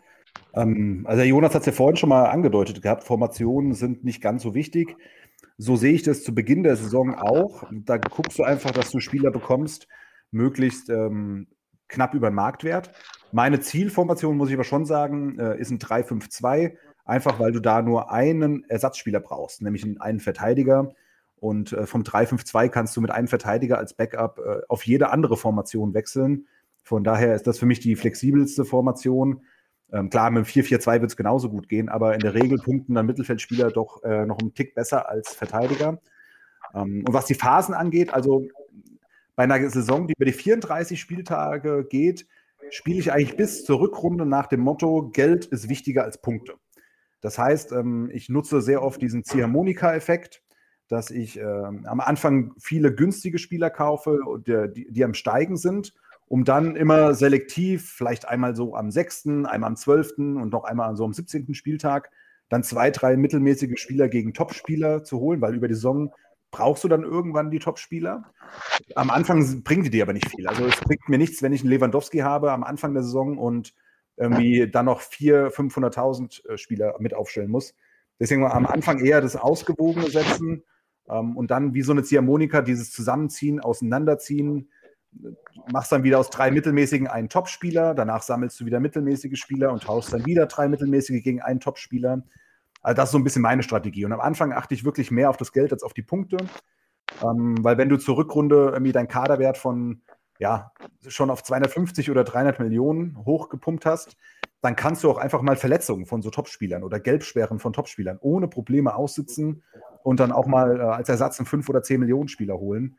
[0.57, 4.43] Ähm, also Jonas hat es ja vorhin schon mal angedeutet gehabt, Formationen sind nicht ganz
[4.43, 4.97] so wichtig.
[5.57, 7.63] So sehe ich das zu Beginn der Saison auch.
[7.71, 9.87] Da guckst du einfach, dass du Spieler bekommst,
[10.31, 11.47] möglichst ähm,
[11.87, 12.91] knapp über Marktwert.
[13.31, 17.81] Meine Zielformation, muss ich aber schon sagen, äh, ist ein 3-5-2, einfach weil du da
[17.81, 20.93] nur einen Ersatzspieler brauchst, nämlich einen Verteidiger.
[21.39, 25.37] Und äh, vom 3-5-2 kannst du mit einem Verteidiger als Backup äh, auf jede andere
[25.37, 26.47] Formation wechseln.
[26.83, 29.41] Von daher ist das für mich die flexibelste Formation.
[29.91, 32.95] Ähm, klar, mit dem 4-4-2 wird es genauso gut gehen, aber in der Regel punkten
[32.95, 36.01] dann Mittelfeldspieler doch äh, noch einen Tick besser als Verteidiger.
[36.73, 38.45] Ähm, und was die Phasen angeht, also
[39.35, 42.27] bei einer Saison, die über die 34 Spieltage geht,
[42.69, 46.55] spiele ich eigentlich bis zur Rückrunde nach dem Motto, Geld ist wichtiger als Punkte.
[47.21, 50.43] Das heißt, ähm, ich nutze sehr oft diesen Ziehharmonika-Effekt,
[50.89, 55.93] dass ich ähm, am Anfang viele günstige Spieler kaufe, die, die am Steigen sind,
[56.27, 60.17] um dann immer selektiv, vielleicht einmal so am 6., einmal am 12.
[60.17, 61.53] und noch einmal so am 17.
[61.53, 62.11] Spieltag,
[62.49, 66.13] dann zwei, drei mittelmäßige Spieler gegen Topspieler zu holen, weil über die Saison
[66.51, 68.31] brauchst du dann irgendwann die Topspieler.
[68.95, 70.47] Am Anfang bringen die dir aber nicht viel.
[70.47, 73.73] Also es bringt mir nichts, wenn ich einen Lewandowski habe am Anfang der Saison und
[74.15, 77.75] irgendwie dann noch 400.000, 500.000 äh, Spieler mit aufstellen muss.
[78.19, 80.63] Deswegen am Anfang eher das Ausgewogene setzen
[81.09, 84.71] ähm, und dann wie so eine Ziehharmonika dieses Zusammenziehen, Auseinanderziehen.
[85.71, 89.83] Machst dann wieder aus drei mittelmäßigen einen Topspieler, danach sammelst du wieder mittelmäßige Spieler und
[89.83, 92.23] tauschst dann wieder drei mittelmäßige gegen einen Topspieler.
[92.81, 94.05] Also das ist so ein bisschen meine Strategie.
[94.05, 96.37] Und am Anfang achte ich wirklich mehr auf das Geld als auf die Punkte.
[97.23, 100.01] Ähm, weil wenn du zur Rückrunde irgendwie deinen Kaderwert von
[100.39, 100.71] ja,
[101.07, 104.17] schon auf 250 oder 300 Millionen hochgepumpt hast,
[104.61, 108.47] dann kannst du auch einfach mal Verletzungen von so Topspielern oder Gelbsperren von Topspielern ohne
[108.47, 109.63] Probleme aussitzen
[110.03, 112.97] und dann auch mal äh, als Ersatz einen 5 oder 10 Millionen Spieler holen.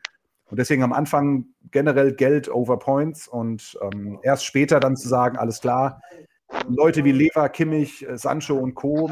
[0.49, 5.37] Und deswegen am Anfang generell Geld over Points und ähm, erst später dann zu sagen,
[5.37, 6.01] alles klar,
[6.67, 9.11] Leute wie Lever, Kimmich, äh, Sancho und Co.,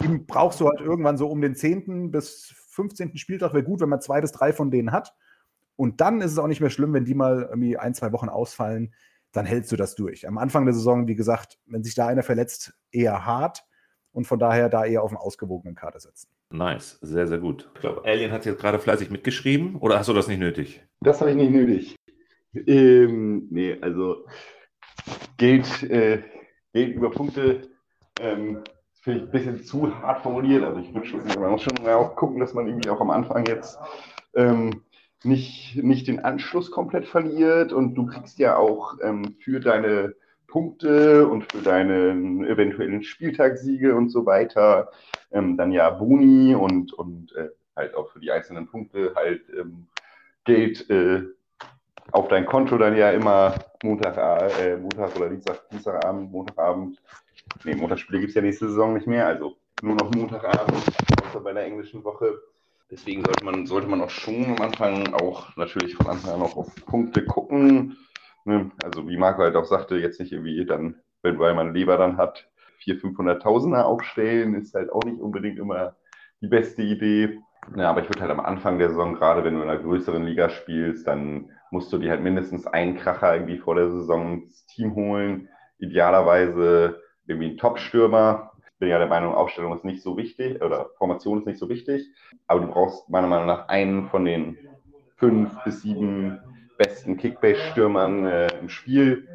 [0.00, 2.10] die brauchst du halt irgendwann so um den 10.
[2.10, 3.16] bis 15.
[3.16, 3.54] Spieltag.
[3.54, 5.14] Wäre gut, wenn man zwei bis drei von denen hat.
[5.76, 8.28] Und dann ist es auch nicht mehr schlimm, wenn die mal irgendwie ein, zwei Wochen
[8.28, 8.94] ausfallen,
[9.32, 10.28] dann hältst du das durch.
[10.28, 13.64] Am Anfang der Saison, wie gesagt, wenn sich da einer verletzt, eher hart
[14.12, 16.28] und von daher da eher auf einen ausgewogenen Kader setzen.
[16.50, 17.68] Nice, sehr, sehr gut.
[17.74, 20.82] Ich glaube, Alien hat jetzt gerade fleißig mitgeschrieben oder hast du das nicht nötig?
[21.00, 21.96] Das habe ich nicht nötig.
[22.54, 24.26] Ähm, nee, also
[25.36, 26.22] Geld, äh,
[26.72, 27.68] Geld über Punkte
[28.20, 28.62] ähm,
[29.00, 30.62] finde ich ein bisschen zu hart formuliert.
[30.62, 33.44] Also ich würde schon, man muss schon auch gucken, dass man irgendwie auch am Anfang
[33.46, 33.78] jetzt
[34.34, 34.82] ähm,
[35.24, 40.14] nicht, nicht den Anschluss komplett verliert und du kriegst ja auch ähm, für deine
[40.46, 42.10] Punkte und für deine
[42.48, 44.90] eventuellen Spieltagssiege und so weiter
[45.32, 49.86] ähm, dann ja Boni und, und äh, halt auch für die einzelnen Punkte halt ähm,
[50.44, 51.22] Geld äh,
[52.12, 54.16] auf dein Konto dann ja immer Montag,
[54.60, 57.00] äh, Montag oder Dienstag, Dienstagabend, Montagabend.
[57.64, 60.82] Nee, Montagsspiele gibt es ja nächste Saison nicht mehr, also nur noch Montagabend,
[61.26, 62.38] außer bei der englischen Woche.
[62.90, 66.56] Deswegen sollte man, sollte man auch schon am Anfang auch natürlich von Anfang an auch
[66.56, 67.96] auf Punkte gucken.
[68.44, 68.70] Ne?
[68.82, 72.16] Also wie Marco halt auch sagte, jetzt nicht irgendwie dann, wenn weil man Leber dann
[72.16, 72.48] hat,
[72.84, 75.96] 400.000, 500.000er aufstellen, ist halt auch nicht unbedingt immer
[76.40, 77.38] die beste Idee.
[77.76, 80.24] Ja, aber ich würde halt am Anfang der Saison, gerade wenn du in einer größeren
[80.24, 84.66] Liga spielst, dann musst du dir halt mindestens einen Kracher irgendwie vor der Saison ins
[84.66, 85.48] Team holen.
[85.78, 91.38] Idealerweise irgendwie einen Top-Stürmer, bin ja der Meinung, Aufstellung ist nicht so wichtig oder Formation
[91.38, 92.06] ist nicht so wichtig.
[92.46, 94.58] Aber du brauchst meiner Meinung nach einen von den
[95.16, 96.38] fünf bis sieben
[96.76, 99.28] besten Kickbase-Stürmern äh, im Spiel.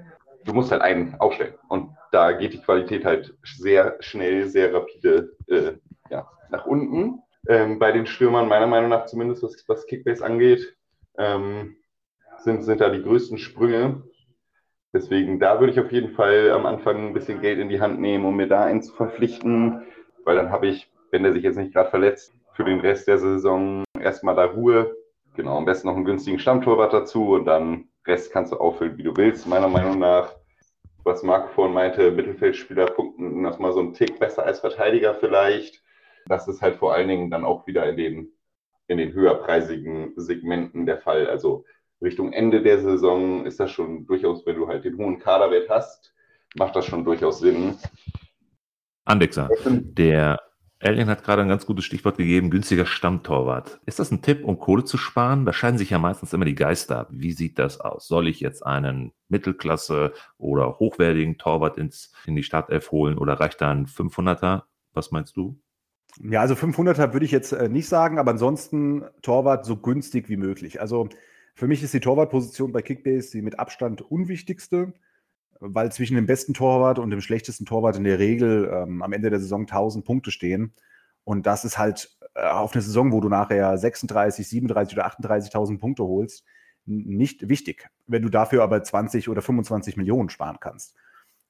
[0.45, 1.55] Du musst halt einen aufstellen.
[1.67, 5.73] Und da geht die Qualität halt sehr schnell, sehr rapide äh,
[6.09, 7.21] ja, nach unten.
[7.47, 10.75] Ähm, bei den Stürmern, meiner Meinung nach zumindest, was, was Kickbase angeht,
[11.17, 11.77] ähm,
[12.37, 14.03] sind, sind da die größten Sprünge.
[14.93, 17.99] Deswegen, da würde ich auf jeden Fall am Anfang ein bisschen Geld in die Hand
[17.99, 19.83] nehmen, um mir da einen zu verpflichten,
[20.25, 23.19] weil dann habe ich, wenn der sich jetzt nicht gerade verletzt, für den Rest der
[23.19, 24.95] Saison erstmal da Ruhe.
[25.39, 29.03] Genau, am besten noch einen günstigen Stammtorwart dazu und dann Rest kannst du auffüllen, wie
[29.03, 29.47] du willst.
[29.47, 30.35] Meiner Meinung nach,
[31.05, 35.81] was Marc vorhin meinte, Mittelfeldspieler punkten nochmal so einen Tick besser als Verteidiger vielleicht.
[36.25, 38.33] Das ist halt vor allen Dingen dann auch wieder in den,
[38.87, 41.29] in den höherpreisigen Segmenten der Fall.
[41.29, 41.63] Also
[42.01, 46.13] Richtung Ende der Saison ist das schon durchaus, wenn du halt den hohen Kaderwert hast,
[46.57, 47.77] macht das schon durchaus Sinn.
[49.05, 50.37] Andexer, der
[50.81, 53.81] Alien hat gerade ein ganz gutes Stichwort gegeben, günstiger Stammtorwart.
[53.85, 55.45] Ist das ein Tipp, um Kohle zu sparen?
[55.45, 57.09] Da scheinen sich ja meistens immer die Geister ab.
[57.11, 58.07] Wie sieht das aus?
[58.07, 63.59] Soll ich jetzt einen Mittelklasse oder hochwertigen Torwart ins, in die Startelf holen oder reicht
[63.59, 64.63] da ein 500er?
[64.93, 65.59] Was meinst du?
[66.23, 70.37] Ja, also 500er würde ich jetzt äh, nicht sagen, aber ansonsten Torwart so günstig wie
[70.37, 70.79] möglich.
[70.79, 71.09] Also
[71.55, 74.93] für mich ist die Torwartposition bei Kickbase die mit Abstand unwichtigste,
[75.59, 79.29] weil zwischen dem besten Torwart und dem schlechtesten Torwart in der Regel ähm, am Ende
[79.29, 80.73] der Saison 1000 Punkte stehen.
[81.23, 85.79] Und das ist halt äh, auf eine Saison, wo du nachher 36, 37 oder 38.000
[85.79, 86.45] Punkte holst,
[86.85, 87.89] nicht wichtig.
[88.07, 90.95] Wenn du dafür aber 20 oder 25 Millionen sparen kannst.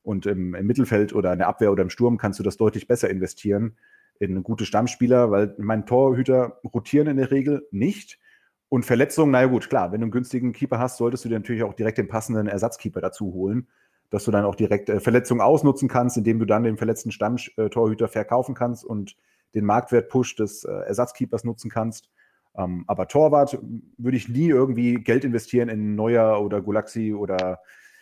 [0.02, 2.88] Und im, im, Mittelfeld oder in der Abwehr oder im Sturm kannst du das deutlich
[2.88, 3.78] besser investieren
[4.19, 8.19] in gute Stammspieler, weil mein Torhüter rotieren in der Regel nicht.
[8.67, 11.63] Und Verletzungen, naja gut, klar, wenn du einen günstigen Keeper hast, solltest du dir natürlich
[11.63, 13.67] auch direkt den passenden Ersatzkeeper dazu holen,
[14.10, 18.08] dass du dann auch direkt äh, Verletzungen ausnutzen kannst, indem du dann den verletzten Stammtorhüter
[18.08, 19.15] verkaufen kannst und
[19.56, 22.10] den Marktwert-Push des äh, Ersatzkeepers nutzen kannst.
[22.58, 23.58] Ähm, aber Torwart
[23.98, 27.60] würde ich nie irgendwie Geld investieren in Neuer oder Gulaxi oder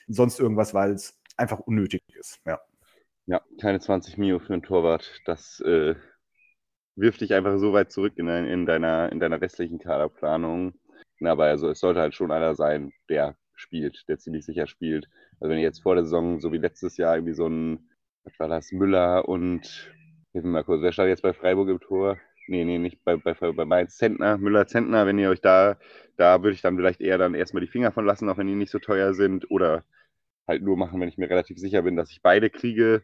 [0.07, 2.39] sonst irgendwas, weil es einfach unnötig ist.
[2.45, 2.59] Ja.
[3.29, 5.19] Ja, keine 20 Mio für einen Torwart.
[5.25, 5.95] Das äh,
[6.95, 10.73] wirft dich einfach so weit zurück in, in, deiner, in deiner restlichen Kaderplanung.
[11.21, 15.09] aber also es sollte halt schon einer sein, der spielt, der ziemlich sicher spielt.
[15.39, 17.89] Also wenn ihr jetzt vor der Saison, so wie letztes Jahr, irgendwie so ein,
[18.23, 19.91] was war das, Müller und,
[20.31, 22.17] hilf mir mal kurz, wer stand jetzt bei Freiburg im Tor?
[22.47, 25.77] Nee, nee, nicht bei, bei, bei Mainz, Zentner, Müller, Zentner, wenn ihr euch da,
[26.15, 28.55] da würde ich dann vielleicht eher dann erstmal die Finger von lassen, auch wenn die
[28.55, 29.51] nicht so teuer sind.
[29.51, 29.83] Oder
[30.47, 33.03] halt nur machen, wenn ich mir relativ sicher bin, dass ich beide kriege.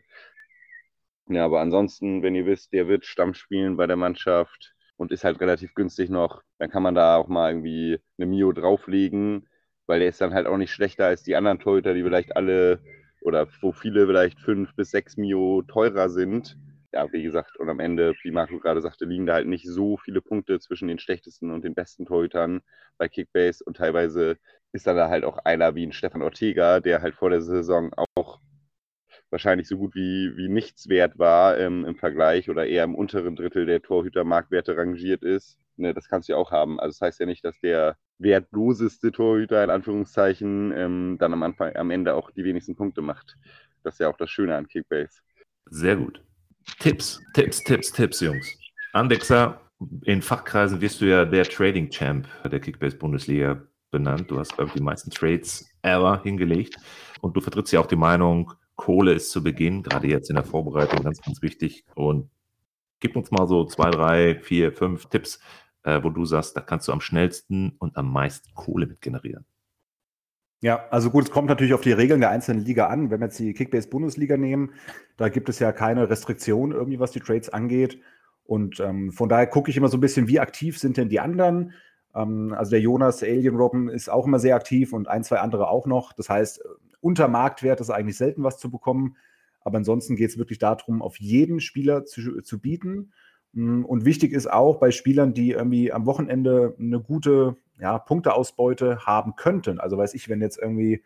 [1.28, 5.24] Ja, aber ansonsten, wenn ihr wisst, der wird Stamm spielen bei der Mannschaft und ist
[5.24, 9.48] halt relativ günstig noch, dann kann man da auch mal irgendwie eine Mio drauflegen,
[9.88, 12.80] weil der ist dann halt auch nicht schlechter als die anderen Torhüter, die vielleicht alle
[13.22, 16.58] oder wo viele vielleicht fünf bis sechs Mio teurer sind.
[16.92, 19.98] Ja, wie gesagt, und am Ende, wie Marco gerade sagte, liegen da halt nicht so
[19.98, 22.62] viele Punkte zwischen den schlechtesten und den besten Torhütern
[22.98, 24.38] bei Kickbase und teilweise
[24.74, 27.92] ist dann da halt auch einer wie ein Stefan Ortega, der halt vor der Saison
[28.16, 28.40] auch
[29.30, 33.36] wahrscheinlich so gut wie, wie nichts wert war ähm, im Vergleich oder eher im unteren
[33.36, 35.58] Drittel der Torhüter-Marktwerte rangiert ist.
[35.76, 36.80] Ne, das kannst du ja auch haben.
[36.80, 41.76] Also das heißt ja nicht, dass der wertloseste Torhüter in Anführungszeichen ähm, dann am Anfang,
[41.76, 43.36] am Ende auch die wenigsten Punkte macht.
[43.84, 45.22] Das ist ja auch das Schöne an Kickbase.
[45.70, 46.22] Sehr gut.
[46.80, 48.58] Tipps, Tipps, Tipps, Tipps, Jungs.
[48.94, 49.60] Andexer,
[50.04, 54.30] in Fachkreisen wirst du ja der Trading Champ der Kickbase Bundesliga benannt.
[54.30, 56.78] Du hast, glaube ich, die meisten Trades ever hingelegt.
[57.22, 60.46] Und du vertrittst ja auch die Meinung, Kohle ist zu Beginn, gerade jetzt in der
[60.46, 61.86] Vorbereitung, ganz, ganz wichtig.
[61.96, 62.30] Und
[63.00, 65.40] gib uns mal so zwei, drei, vier, fünf Tipps,
[65.84, 69.46] äh, wo du sagst, da kannst du am schnellsten und am meisten Kohle mit generieren.
[70.62, 73.12] Ja, also gut, es kommt natürlich auf die Regeln der einzelnen Liga an.
[73.12, 74.72] Wenn wir jetzt die Kickbase-Bundesliga nehmen,
[75.18, 78.00] da gibt es ja keine Restriktion irgendwie, was die Trades angeht.
[78.46, 81.20] Und ähm, von daher gucke ich immer so ein bisschen, wie aktiv sind denn die
[81.20, 81.74] anderen.
[82.16, 85.68] Ähm, also der Jonas Alien Robben ist auch immer sehr aktiv und ein, zwei andere
[85.68, 86.14] auch noch.
[86.14, 86.64] Das heißt,
[87.02, 89.18] unter Marktwert ist eigentlich selten was zu bekommen.
[89.66, 93.12] Aber ansonsten geht es wirklich darum, auf jeden Spieler zu, zu bieten.
[93.54, 99.06] Mm, und wichtig ist auch bei Spielern, die irgendwie am Wochenende eine gute ja, Punkteausbeute
[99.06, 99.80] haben könnten.
[99.80, 101.04] Also weiß ich, wenn jetzt irgendwie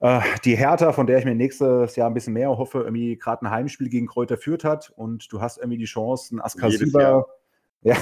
[0.00, 3.44] äh, die Hertha, von der ich mir nächstes Jahr ein bisschen mehr hoffe, irgendwie gerade
[3.44, 7.26] ein Heimspiel gegen Kräuter führt hat und du hast irgendwie die Chance, ein Askasiba
[7.82, 7.96] ja,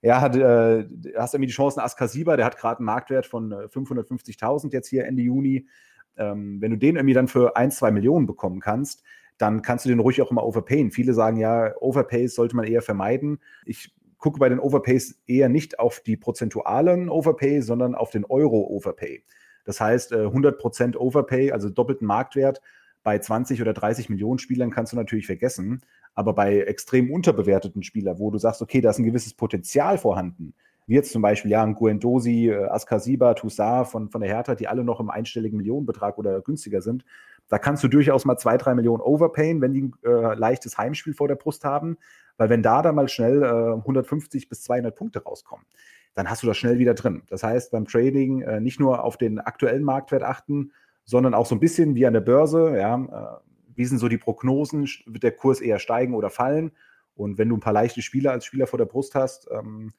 [0.00, 4.72] ja äh, hast irgendwie die Chance, Askasiba, der hat gerade einen Marktwert von 550.000 äh,
[4.72, 5.66] jetzt hier Ende Juni.
[6.16, 9.02] Ähm, wenn du den irgendwie dann für 1, 2 Millionen bekommen kannst,
[9.38, 10.90] dann kannst du den ruhig auch immer overpayen.
[10.90, 13.38] Viele sagen ja, Overpays sollte man eher vermeiden.
[13.64, 19.22] Ich gucke bei den Overpays eher nicht auf die prozentualen Overpay, sondern auf den Euro-Overpay.
[19.64, 22.62] Das heißt, 100% äh, Overpay, also doppelten Marktwert,
[23.02, 25.80] bei 20 oder 30 Millionen Spielern kannst du natürlich vergessen.
[26.14, 30.54] Aber bei extrem unterbewerteten Spielern, wo du sagst, okay, da ist ein gewisses Potenzial vorhanden,
[30.86, 34.66] wie jetzt zum Beispiel ja ein Guendosi, äh, Askasiba, Toussaint von, von der Hertha, die
[34.66, 37.04] alle noch im einstelligen Millionenbetrag oder günstiger sind,
[37.48, 41.14] da kannst du durchaus mal zwei, drei Millionen overpayen, wenn die ein äh, leichtes Heimspiel
[41.14, 41.96] vor der Brust haben.
[42.36, 45.64] Weil wenn da dann mal schnell äh, 150 bis 200 Punkte rauskommen,
[46.14, 47.22] dann hast du das schnell wieder drin.
[47.28, 50.72] Das heißt, beim Trading äh, nicht nur auf den aktuellen Marktwert achten,
[51.04, 54.18] sondern auch so ein bisschen wie an der Börse, ja, äh, wie sind so die
[54.18, 54.88] Prognosen?
[55.06, 56.72] Wird der Kurs eher steigen oder fallen?
[57.14, 59.92] Und wenn du ein paar leichte Spieler als Spieler vor der Brust hast, ähm,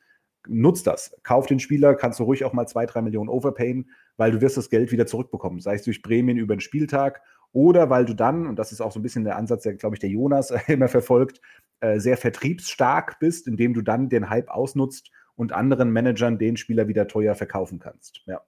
[0.48, 1.16] nutzt das.
[1.24, 4.58] Kauf den Spieler, kannst du ruhig auch mal zwei, drei Millionen overpayen, weil du wirst
[4.58, 5.60] das Geld wieder zurückbekommen.
[5.60, 7.22] Sei es durch Prämien über den Spieltag
[7.58, 9.96] oder weil du dann, und das ist auch so ein bisschen der Ansatz, der, glaube
[9.96, 11.42] ich, der Jonas immer verfolgt,
[11.80, 16.88] äh, sehr vertriebsstark bist, indem du dann den Hype ausnutzt und anderen Managern den Spieler
[16.88, 18.22] wieder teuer verkaufen kannst.
[18.28, 18.42] Ja.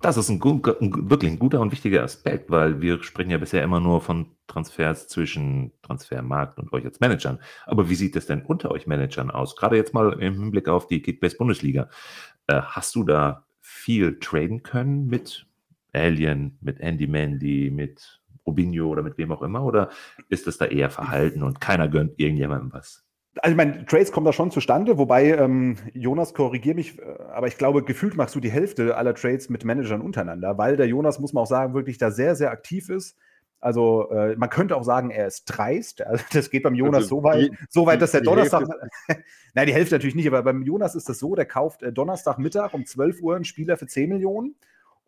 [0.00, 3.62] Das ist ein, ein, wirklich ein guter und wichtiger Aspekt, weil wir sprechen ja bisher
[3.62, 7.38] immer nur von Transfers zwischen Transfermarkt und euch als Managern.
[7.66, 9.54] Aber wie sieht es denn unter euch Managern aus?
[9.54, 11.88] Gerade jetzt mal im Hinblick auf die Kickbase Bundesliga.
[12.48, 15.46] Äh, hast du da viel traden können mit
[15.92, 19.64] Alien, mit Andy Mandy, mit Robinho oder mit wem auch immer?
[19.64, 19.90] Oder
[20.28, 23.04] ist es da eher verhalten und keiner gönnt irgendjemandem was?
[23.36, 27.46] Also ich meine, Trades kommen da schon zustande, wobei, ähm, Jonas, korrigier mich, äh, aber
[27.46, 31.20] ich glaube, gefühlt machst du die Hälfte aller Trades mit Managern untereinander, weil der Jonas,
[31.20, 33.16] muss man auch sagen, wirklich da sehr, sehr aktiv ist.
[33.60, 36.00] Also äh, man könnte auch sagen, er ist dreist.
[36.06, 38.66] Also, das geht beim Jonas also so weit, die, so weit, dass der Donnerstag.
[39.54, 42.74] Nein, die Hälfte natürlich nicht, aber beim Jonas ist das so, der kauft äh, Donnerstagmittag
[42.74, 44.56] um 12 Uhr einen Spieler für 10 Millionen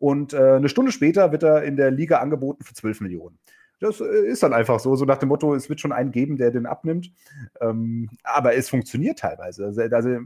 [0.03, 3.39] und äh, eine Stunde später wird er in der Liga angeboten für 12 Millionen.
[3.79, 6.35] Das äh, ist dann einfach so, so nach dem Motto, es wird schon einen geben,
[6.35, 7.13] der den abnimmt.
[7.61, 9.63] Ähm, aber es funktioniert teilweise.
[9.63, 10.17] Also, also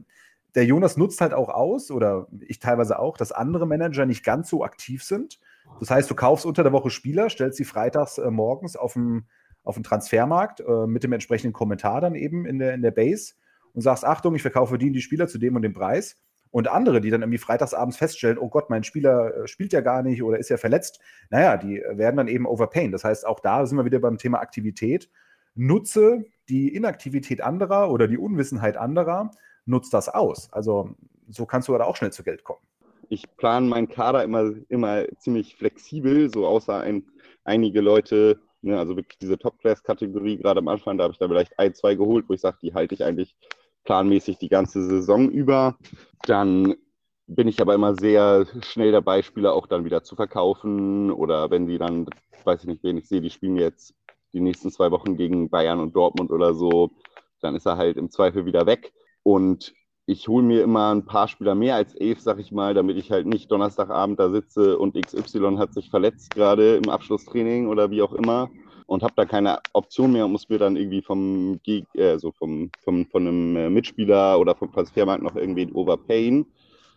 [0.55, 4.49] der Jonas nutzt halt auch aus, oder ich teilweise auch, dass andere Manager nicht ganz
[4.49, 5.39] so aktiv sind.
[5.79, 9.25] Das heißt, du kaufst unter der Woche Spieler, stellst sie freitags äh, morgens auf dem,
[9.63, 13.35] auf dem Transfermarkt äh, mit dem entsprechenden Kommentar dann eben in der, in der Base
[13.75, 16.15] und sagst, Achtung, ich verkaufe die, die Spieler zu dem und dem Preis.
[16.51, 20.01] Und andere, die dann irgendwie freitagsabends feststellen, oh Gott, mein Spieler äh, spielt ja gar
[20.03, 22.91] nicht oder ist ja verletzt, naja, die werden dann eben overpayen.
[22.91, 25.09] Das heißt, auch da sind wir wieder beim Thema Aktivität.
[25.55, 29.31] Nutze die Inaktivität anderer oder die Unwissenheit anderer,
[29.65, 30.51] nutzt das aus.
[30.53, 30.95] Also
[31.29, 32.61] so kannst du da auch schnell zu Geld kommen.
[33.09, 37.05] Ich plane meinen Kader immer, immer ziemlich flexibel, so außer ein,
[37.43, 41.57] einige Leute, ne, also wirklich diese Top-Class-Kategorie, gerade am Anfang, da habe ich da vielleicht
[41.57, 43.35] ein, zwei geholt, wo ich sage, die halte ich eigentlich
[43.87, 45.77] planmäßig die ganze Saison über.
[46.25, 46.75] Dann
[47.25, 51.67] bin ich aber immer sehr schnell dabei, Spieler auch dann wieder zu verkaufen oder wenn
[51.67, 52.05] die dann,
[52.43, 53.95] weiß ich nicht, wen ich sehe, die spielen jetzt
[54.33, 56.91] die nächsten zwei Wochen gegen Bayern und Dortmund oder so,
[57.39, 58.91] dann ist er halt im Zweifel wieder weg.
[59.23, 59.73] Und
[60.05, 63.09] ich hole mir immer ein paar Spieler mehr als elf, sag ich mal, damit ich
[63.09, 68.01] halt nicht Donnerstagabend da sitze und XY hat sich verletzt gerade im Abschlusstraining oder wie
[68.01, 68.49] auch immer
[68.87, 72.71] und habe da keine Option mehr und muss mir dann irgendwie vom, äh, so vom,
[72.83, 76.45] vom, von einem äh, Mitspieler oder vom Transfermarkt noch irgendwie overpayen,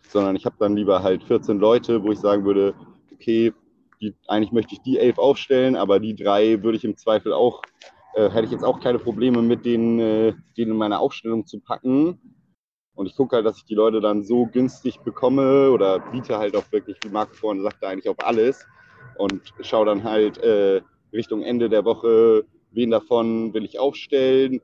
[0.07, 2.73] sondern ich habe dann lieber halt 14 Leute, wo ich sagen würde,
[3.13, 3.53] okay,
[4.01, 7.61] die, eigentlich möchte ich die elf aufstellen, aber die drei würde ich im Zweifel auch,
[8.15, 11.59] äh, hätte ich jetzt auch keine Probleme mit denen, äh, denen in meine Aufstellung zu
[11.59, 12.19] packen.
[12.93, 16.55] Und ich gucke halt, dass ich die Leute dann so günstig bekomme oder biete halt
[16.55, 18.65] auch wirklich, wie Marco vorhin sagte, eigentlich auf alles
[19.17, 20.81] und schaue dann halt, äh,
[21.13, 24.61] Richtung Ende der Woche, wen davon will ich aufstellen.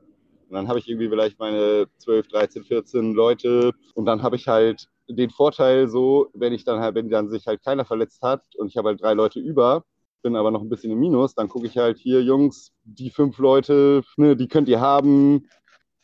[0.50, 3.74] Und dann habe ich irgendwie vielleicht meine 12, 13, 14 Leute.
[3.96, 7.48] Und dann habe ich halt den Vorteil so, wenn ich dann halt, wenn dann sich
[7.48, 9.84] halt keiner verletzt hat und ich habe halt drei Leute über,
[10.22, 13.38] bin aber noch ein bisschen im Minus, dann gucke ich halt hier, Jungs, die fünf
[13.38, 15.48] Leute, ne, die könnt ihr haben.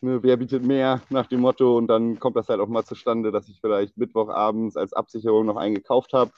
[0.01, 1.77] Ne, wer bietet mehr nach dem Motto?
[1.77, 5.57] Und dann kommt das halt auch mal zustande, dass ich vielleicht Mittwochabends als Absicherung noch
[5.57, 6.31] einen gekauft habe,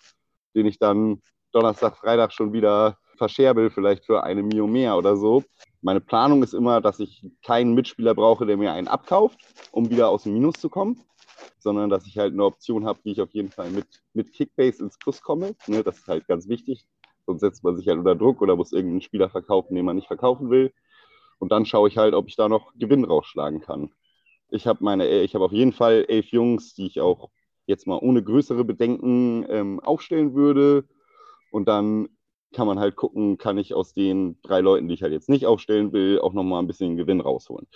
[0.56, 5.44] den ich dann Donnerstag, Freitag schon wieder verscherbel, vielleicht für eine Mio mehr oder so.
[5.82, 9.40] Meine Planung ist immer, dass ich keinen Mitspieler brauche, der mir einen abkauft,
[9.72, 11.00] um wieder aus dem Minus zu kommen,
[11.60, 14.84] sondern dass ich halt eine Option habe, wie ich auf jeden Fall mit, mit Kickbase
[14.84, 15.56] ins Plus komme.
[15.68, 16.86] Ne, das ist halt ganz wichtig.
[17.26, 20.08] Sonst setzt man sich halt unter Druck oder muss irgendeinen Spieler verkaufen, den man nicht
[20.08, 20.74] verkaufen will.
[21.40, 23.92] Und dann schaue ich halt, ob ich da noch Gewinn rausschlagen kann.
[24.50, 27.30] Ich habe meine, ich habe auf jeden Fall elf Jungs, die ich auch
[27.66, 30.86] jetzt mal ohne größere Bedenken ähm, aufstellen würde.
[31.52, 32.10] Und dann
[32.54, 35.46] kann man halt gucken, kann ich aus den drei Leuten, die ich halt jetzt nicht
[35.46, 37.68] aufstellen will, auch nochmal ein bisschen Gewinn rausholen.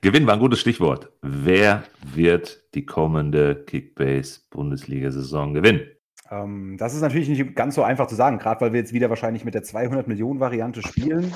[0.00, 1.10] Gewinn war ein gutes Stichwort.
[1.22, 5.82] Wer wird die kommende Kickbase-Bundesliga-Saison gewinnen?
[6.30, 9.10] Ähm, das ist natürlich nicht ganz so einfach zu sagen, gerade weil wir jetzt wieder
[9.10, 11.32] wahrscheinlich mit der 200 Millionen Variante spielen.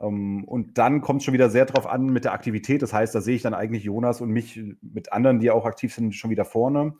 [0.00, 2.82] Ähm, und dann kommt es schon wieder sehr drauf an mit der Aktivität.
[2.82, 5.94] Das heißt, da sehe ich dann eigentlich Jonas und mich mit anderen, die auch aktiv
[5.94, 6.94] sind, schon wieder vorne.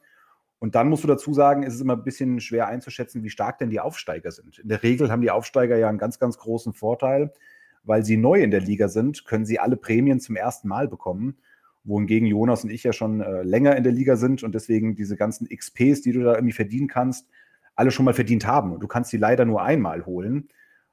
[0.61, 3.59] Und dann musst du dazu sagen, ist es immer ein bisschen schwer einzuschätzen, wie stark
[3.59, 4.59] denn die Aufsteiger sind.
[4.59, 7.33] In der Regel haben die Aufsteiger ja einen ganz, ganz großen Vorteil,
[7.85, 11.37] weil sie neu in der Liga sind, können sie alle Prämien zum ersten Mal bekommen.
[11.85, 15.17] Wohingegen Jonas und ich ja schon äh, länger in der Liga sind und deswegen diese
[15.17, 17.29] ganzen XPs, die du da irgendwie verdienen kannst,
[17.77, 18.73] alle schon mal verdient haben.
[18.73, 20.49] Und du kannst sie leider nur einmal holen.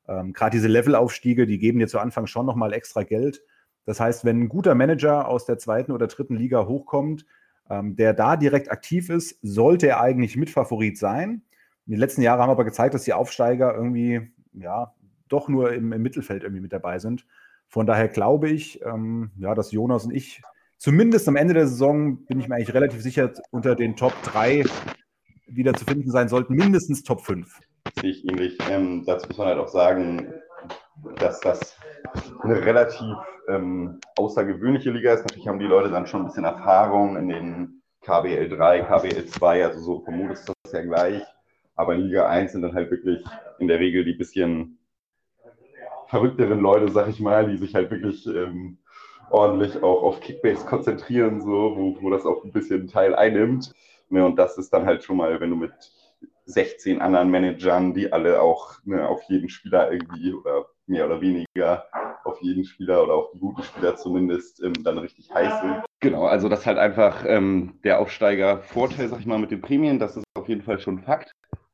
[0.08, 3.42] Ähm, Gerade diese Levelaufstiege, die geben dir zu Anfang schon nochmal extra Geld.
[3.86, 7.26] Das heißt, wenn ein guter Manager aus der zweiten oder dritten Liga hochkommt,
[7.70, 11.44] ähm, der da direkt aktiv ist, sollte er eigentlich Mitfavorit sein.
[11.86, 14.94] Die letzten Jahre haben aber gezeigt, dass die Aufsteiger irgendwie, ja,
[15.28, 17.26] doch nur im, im Mittelfeld irgendwie mit dabei sind.
[17.68, 20.42] Von daher glaube ich, ähm, ja, dass Jonas und ich
[20.78, 24.66] zumindest am Ende der Saison, bin ich mir eigentlich relativ sicher, unter den Top 3
[25.48, 27.60] wieder zu finden sein sollten, mindestens Top 5.
[28.00, 28.58] Sehe ich ähnlich.
[28.70, 30.34] Ähm, dazu muss man halt auch sagen,
[31.18, 31.78] dass das
[32.42, 33.16] eine relativ
[33.48, 35.24] ähm, außergewöhnliche Liga ist.
[35.24, 39.66] Natürlich haben die Leute dann schon ein bisschen Erfahrung in den KBL 3, KBL 2,
[39.66, 41.24] also so Modus ist das ja gleich.
[41.76, 43.24] Aber in Liga 1 sind dann halt wirklich
[43.60, 44.78] in der Regel die bisschen
[46.08, 48.78] verrückteren Leute, sag ich mal, die sich halt wirklich ähm,
[49.30, 53.74] ordentlich auch auf Kickbase konzentrieren, so, wo, wo das auch ein bisschen Teil einnimmt.
[54.10, 55.74] Ne, und das ist dann halt schon mal, wenn du mit
[56.46, 61.86] 16 anderen Managern, die alle auch ne, auf jeden Spieler irgendwie oder mehr oder weniger
[62.24, 65.86] auf jeden Spieler oder auf die guten Spieler zumindest ähm, dann richtig heiß sind.
[66.00, 70.00] Genau, also das ist halt einfach ähm, der Aufsteiger-Vorteil, sag ich mal, mit den Prämien.
[70.00, 71.32] Das ist auf jeden Fall schon Fakt.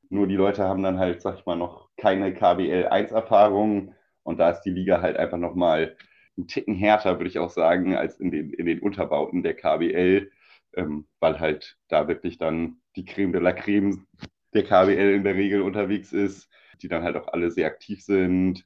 [0.10, 4.52] Nur die Leute haben dann halt, sag ich mal, noch keine KBL 1-Erfahrung und da
[4.52, 5.96] ist die Liga halt einfach nochmal
[6.38, 10.32] ein Ticken härter, würde ich auch sagen, als in den, in den Unterbauten der KBL,
[10.76, 14.06] ähm, weil halt da wirklich dann die Creme de la Creme
[14.54, 16.50] der KBL in der Regel unterwegs ist,
[16.82, 18.66] die dann halt auch alle sehr aktiv sind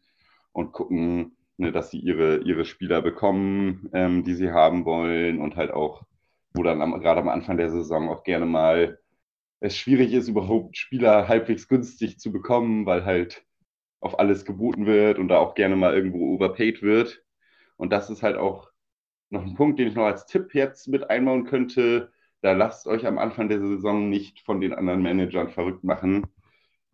[0.51, 5.55] und gucken, ne, dass sie ihre, ihre Spieler bekommen, ähm, die sie haben wollen und
[5.55, 6.05] halt auch
[6.55, 8.99] wo dann am, gerade am Anfang der Saison auch gerne mal
[9.59, 13.45] es schwierig ist, überhaupt Spieler halbwegs günstig zu bekommen, weil halt
[13.99, 17.23] auf alles geboten wird und da auch gerne mal irgendwo overpaid wird.
[17.77, 18.69] Und das ist halt auch
[19.29, 22.11] noch ein Punkt, den ich noch als Tipp jetzt mit einbauen könnte.
[22.45, 26.27] Da lasst euch am Anfang der Saison nicht von den anderen Managern verrückt machen.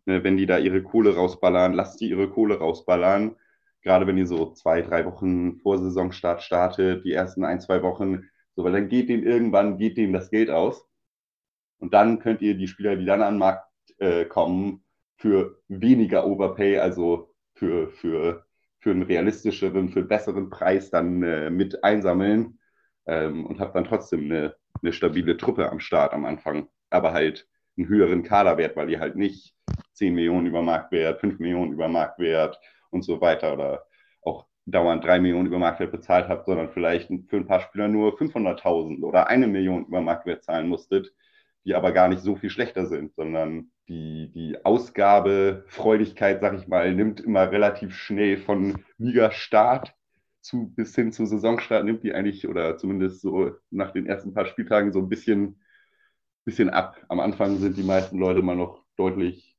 [0.06, 3.36] Ne, wenn die da ihre Kohle rausballern, lasst die ihre Kohle rausballern.
[3.82, 8.30] Gerade wenn ihr so zwei, drei Wochen vor Saisonstart startet, die ersten ein, zwei Wochen,
[8.56, 10.88] so, weil dann geht denen irgendwann, geht denen das Geld aus.
[11.80, 14.86] Und dann könnt ihr die Spieler, die dann an den Markt äh, kommen,
[15.18, 18.46] für weniger Overpay, also für, für,
[18.80, 22.58] für einen realistischeren, für einen besseren Preis dann äh, mit einsammeln
[23.06, 26.68] ähm, und habt dann trotzdem eine, eine stabile Truppe am Start am Anfang.
[26.90, 29.54] Aber halt einen höheren Kaderwert, weil ihr halt nicht
[29.94, 32.60] 10 Millionen über Marktwert, 5 Millionen über Marktwert
[32.90, 33.86] und so weiter oder
[34.24, 38.18] auch dauernd 3 Millionen über Marktwert bezahlt habt, sondern vielleicht für ein paar Spieler nur
[38.18, 41.14] 500.000 oder eine Million über Marktwert zahlen musstet,
[41.66, 46.94] die aber gar nicht so viel schlechter sind, sondern die, die Ausgabefreudigkeit, sag ich mal,
[46.94, 49.94] nimmt immer relativ schnell von Liga-Start
[50.42, 54.46] zu, bis hin zu Saisonstart, nimmt die eigentlich, oder zumindest so nach den ersten paar
[54.46, 55.62] Spieltagen so ein bisschen,
[56.46, 56.98] bisschen ab.
[57.10, 59.56] Am Anfang sind die meisten Leute mal noch deutlich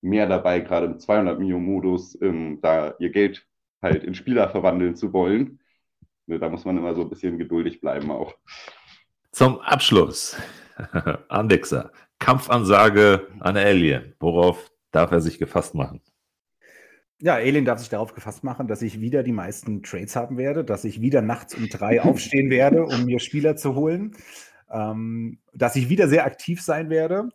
[0.00, 3.46] mehr dabei, gerade im 200 Millionen Modus, ähm, da ihr Geld
[3.80, 5.60] halt in Spieler verwandeln zu wollen.
[6.26, 8.34] Ne, da muss man immer so ein bisschen geduldig bleiben auch.
[9.30, 10.36] Zum Abschluss
[11.28, 14.14] Andexer, Kampfansage an Alien.
[14.20, 16.00] Worauf darf er sich gefasst machen?
[17.24, 20.62] Ja, Alien darf sich darauf gefasst machen, dass ich wieder die meisten Trades haben werde,
[20.62, 24.14] dass ich wieder nachts um drei aufstehen werde, um mir Spieler zu holen,
[24.70, 27.30] ähm, dass ich wieder sehr aktiv sein werde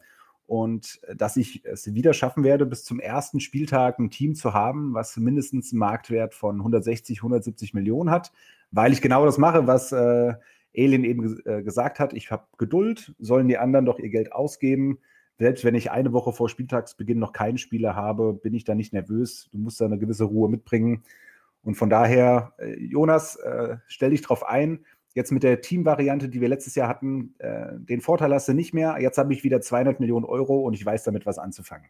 [0.45, 4.93] und dass ich es wieder schaffen werde, bis zum ersten Spieltag ein Team zu haben,
[4.93, 8.31] was mindestens einen Marktwert von 160, 170 Millionen hat,
[8.69, 10.35] weil ich genau das mache, was äh,
[10.71, 14.99] Elin eben äh, gesagt hat, ich habe Geduld, sollen die anderen doch ihr Geld ausgeben.
[15.39, 18.93] Selbst wenn ich eine Woche vor Spieltagsbeginn noch keinen Spieler habe, bin ich da nicht
[18.93, 19.49] nervös.
[19.51, 21.03] Du musst da eine gewisse Ruhe mitbringen.
[21.63, 24.85] Und von daher, äh, Jonas, äh, stell dich drauf ein.
[25.15, 28.73] Jetzt mit der Teamvariante, die wir letztes Jahr hatten, äh, den Vorteil hast du nicht
[28.73, 28.97] mehr.
[28.99, 31.89] Jetzt habe ich wieder 200 Millionen Euro und ich weiß damit was anzufangen.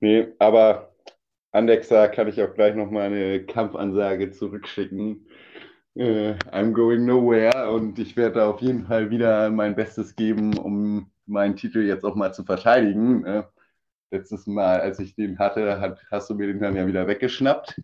[0.00, 0.92] Nee, aber
[1.52, 5.26] Andexer kann ich auch gleich nochmal eine Kampfansage zurückschicken
[5.94, 11.10] I'm going nowhere und ich werde da auf jeden Fall wieder mein Bestes geben, um
[11.26, 13.24] meinen Titel jetzt auch mal zu verteidigen.
[13.24, 13.44] Äh,
[14.10, 17.80] letztes Mal, als ich den hatte, hat, hast du mir den dann ja wieder weggeschnappt.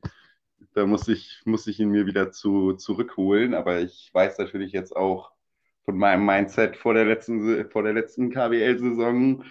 [0.74, 4.94] Da muss ich, muss ich ihn mir wieder zu, zurückholen, aber ich weiß natürlich jetzt
[4.94, 5.32] auch
[5.84, 9.42] von meinem Mindset vor der letzten, vor der letzten KWL-Saison,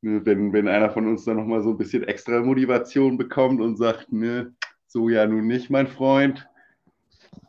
[0.00, 3.76] ne, wenn, wenn einer von uns dann nochmal so ein bisschen extra Motivation bekommt und
[3.76, 4.54] sagt, ne,
[4.86, 6.48] so ja nun nicht, mein Freund,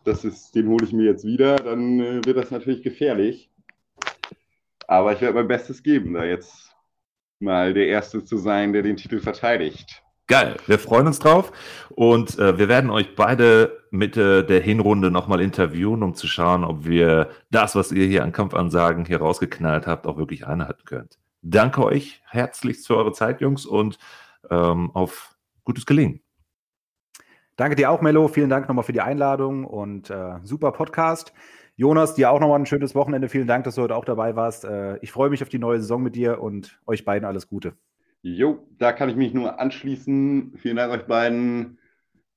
[0.04, 3.50] das ist, den hole ich mir jetzt wieder, dann äh, wird das natürlich gefährlich.
[4.88, 6.74] Aber ich werde mein Bestes geben, da jetzt
[7.40, 10.02] mal der Erste zu sein, der den Titel verteidigt.
[10.30, 11.54] Geil, wir freuen uns drauf
[11.90, 16.86] und äh, wir werden euch beide Mitte der Hinrunde nochmal interviewen, um zu schauen, ob
[16.86, 21.18] wir das, was ihr hier an Kampfansagen hier rausgeknallt habt, auch wirklich einhalten könnt.
[21.42, 23.98] Danke euch herzlichst für eure Zeit, Jungs, und
[24.50, 26.22] ähm, auf gutes Gelingen.
[27.56, 28.28] Danke dir auch, Mello.
[28.28, 31.34] Vielen Dank nochmal für die Einladung und äh, super Podcast.
[31.80, 33.30] Jonas, dir auch nochmal ein schönes Wochenende.
[33.30, 34.66] Vielen Dank, dass du heute auch dabei warst.
[34.66, 37.74] Äh, ich freue mich auf die neue Saison mit dir und euch beiden alles Gute.
[38.24, 40.54] Jo, da kann ich mich nur anschließen.
[40.58, 41.78] Vielen Dank euch beiden.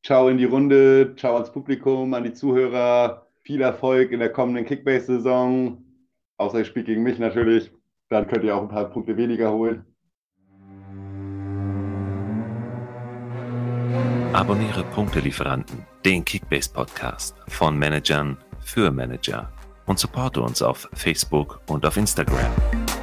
[0.03, 3.29] Ciao in die Runde, ciao ans Publikum, an die Zuhörer.
[3.41, 5.83] Viel Erfolg in der kommenden Kickbase-Saison.
[6.37, 7.73] Außer ihr spielt gegen mich natürlich.
[8.11, 9.87] Dann könnt ihr auch ein paar Punkte weniger holen.
[14.35, 18.37] Abonniere Punktelieferanten, den Kickbase Podcast von Managern
[18.71, 19.51] für Manager
[19.87, 23.00] und supporte uns auf Facebook und auf Instagram.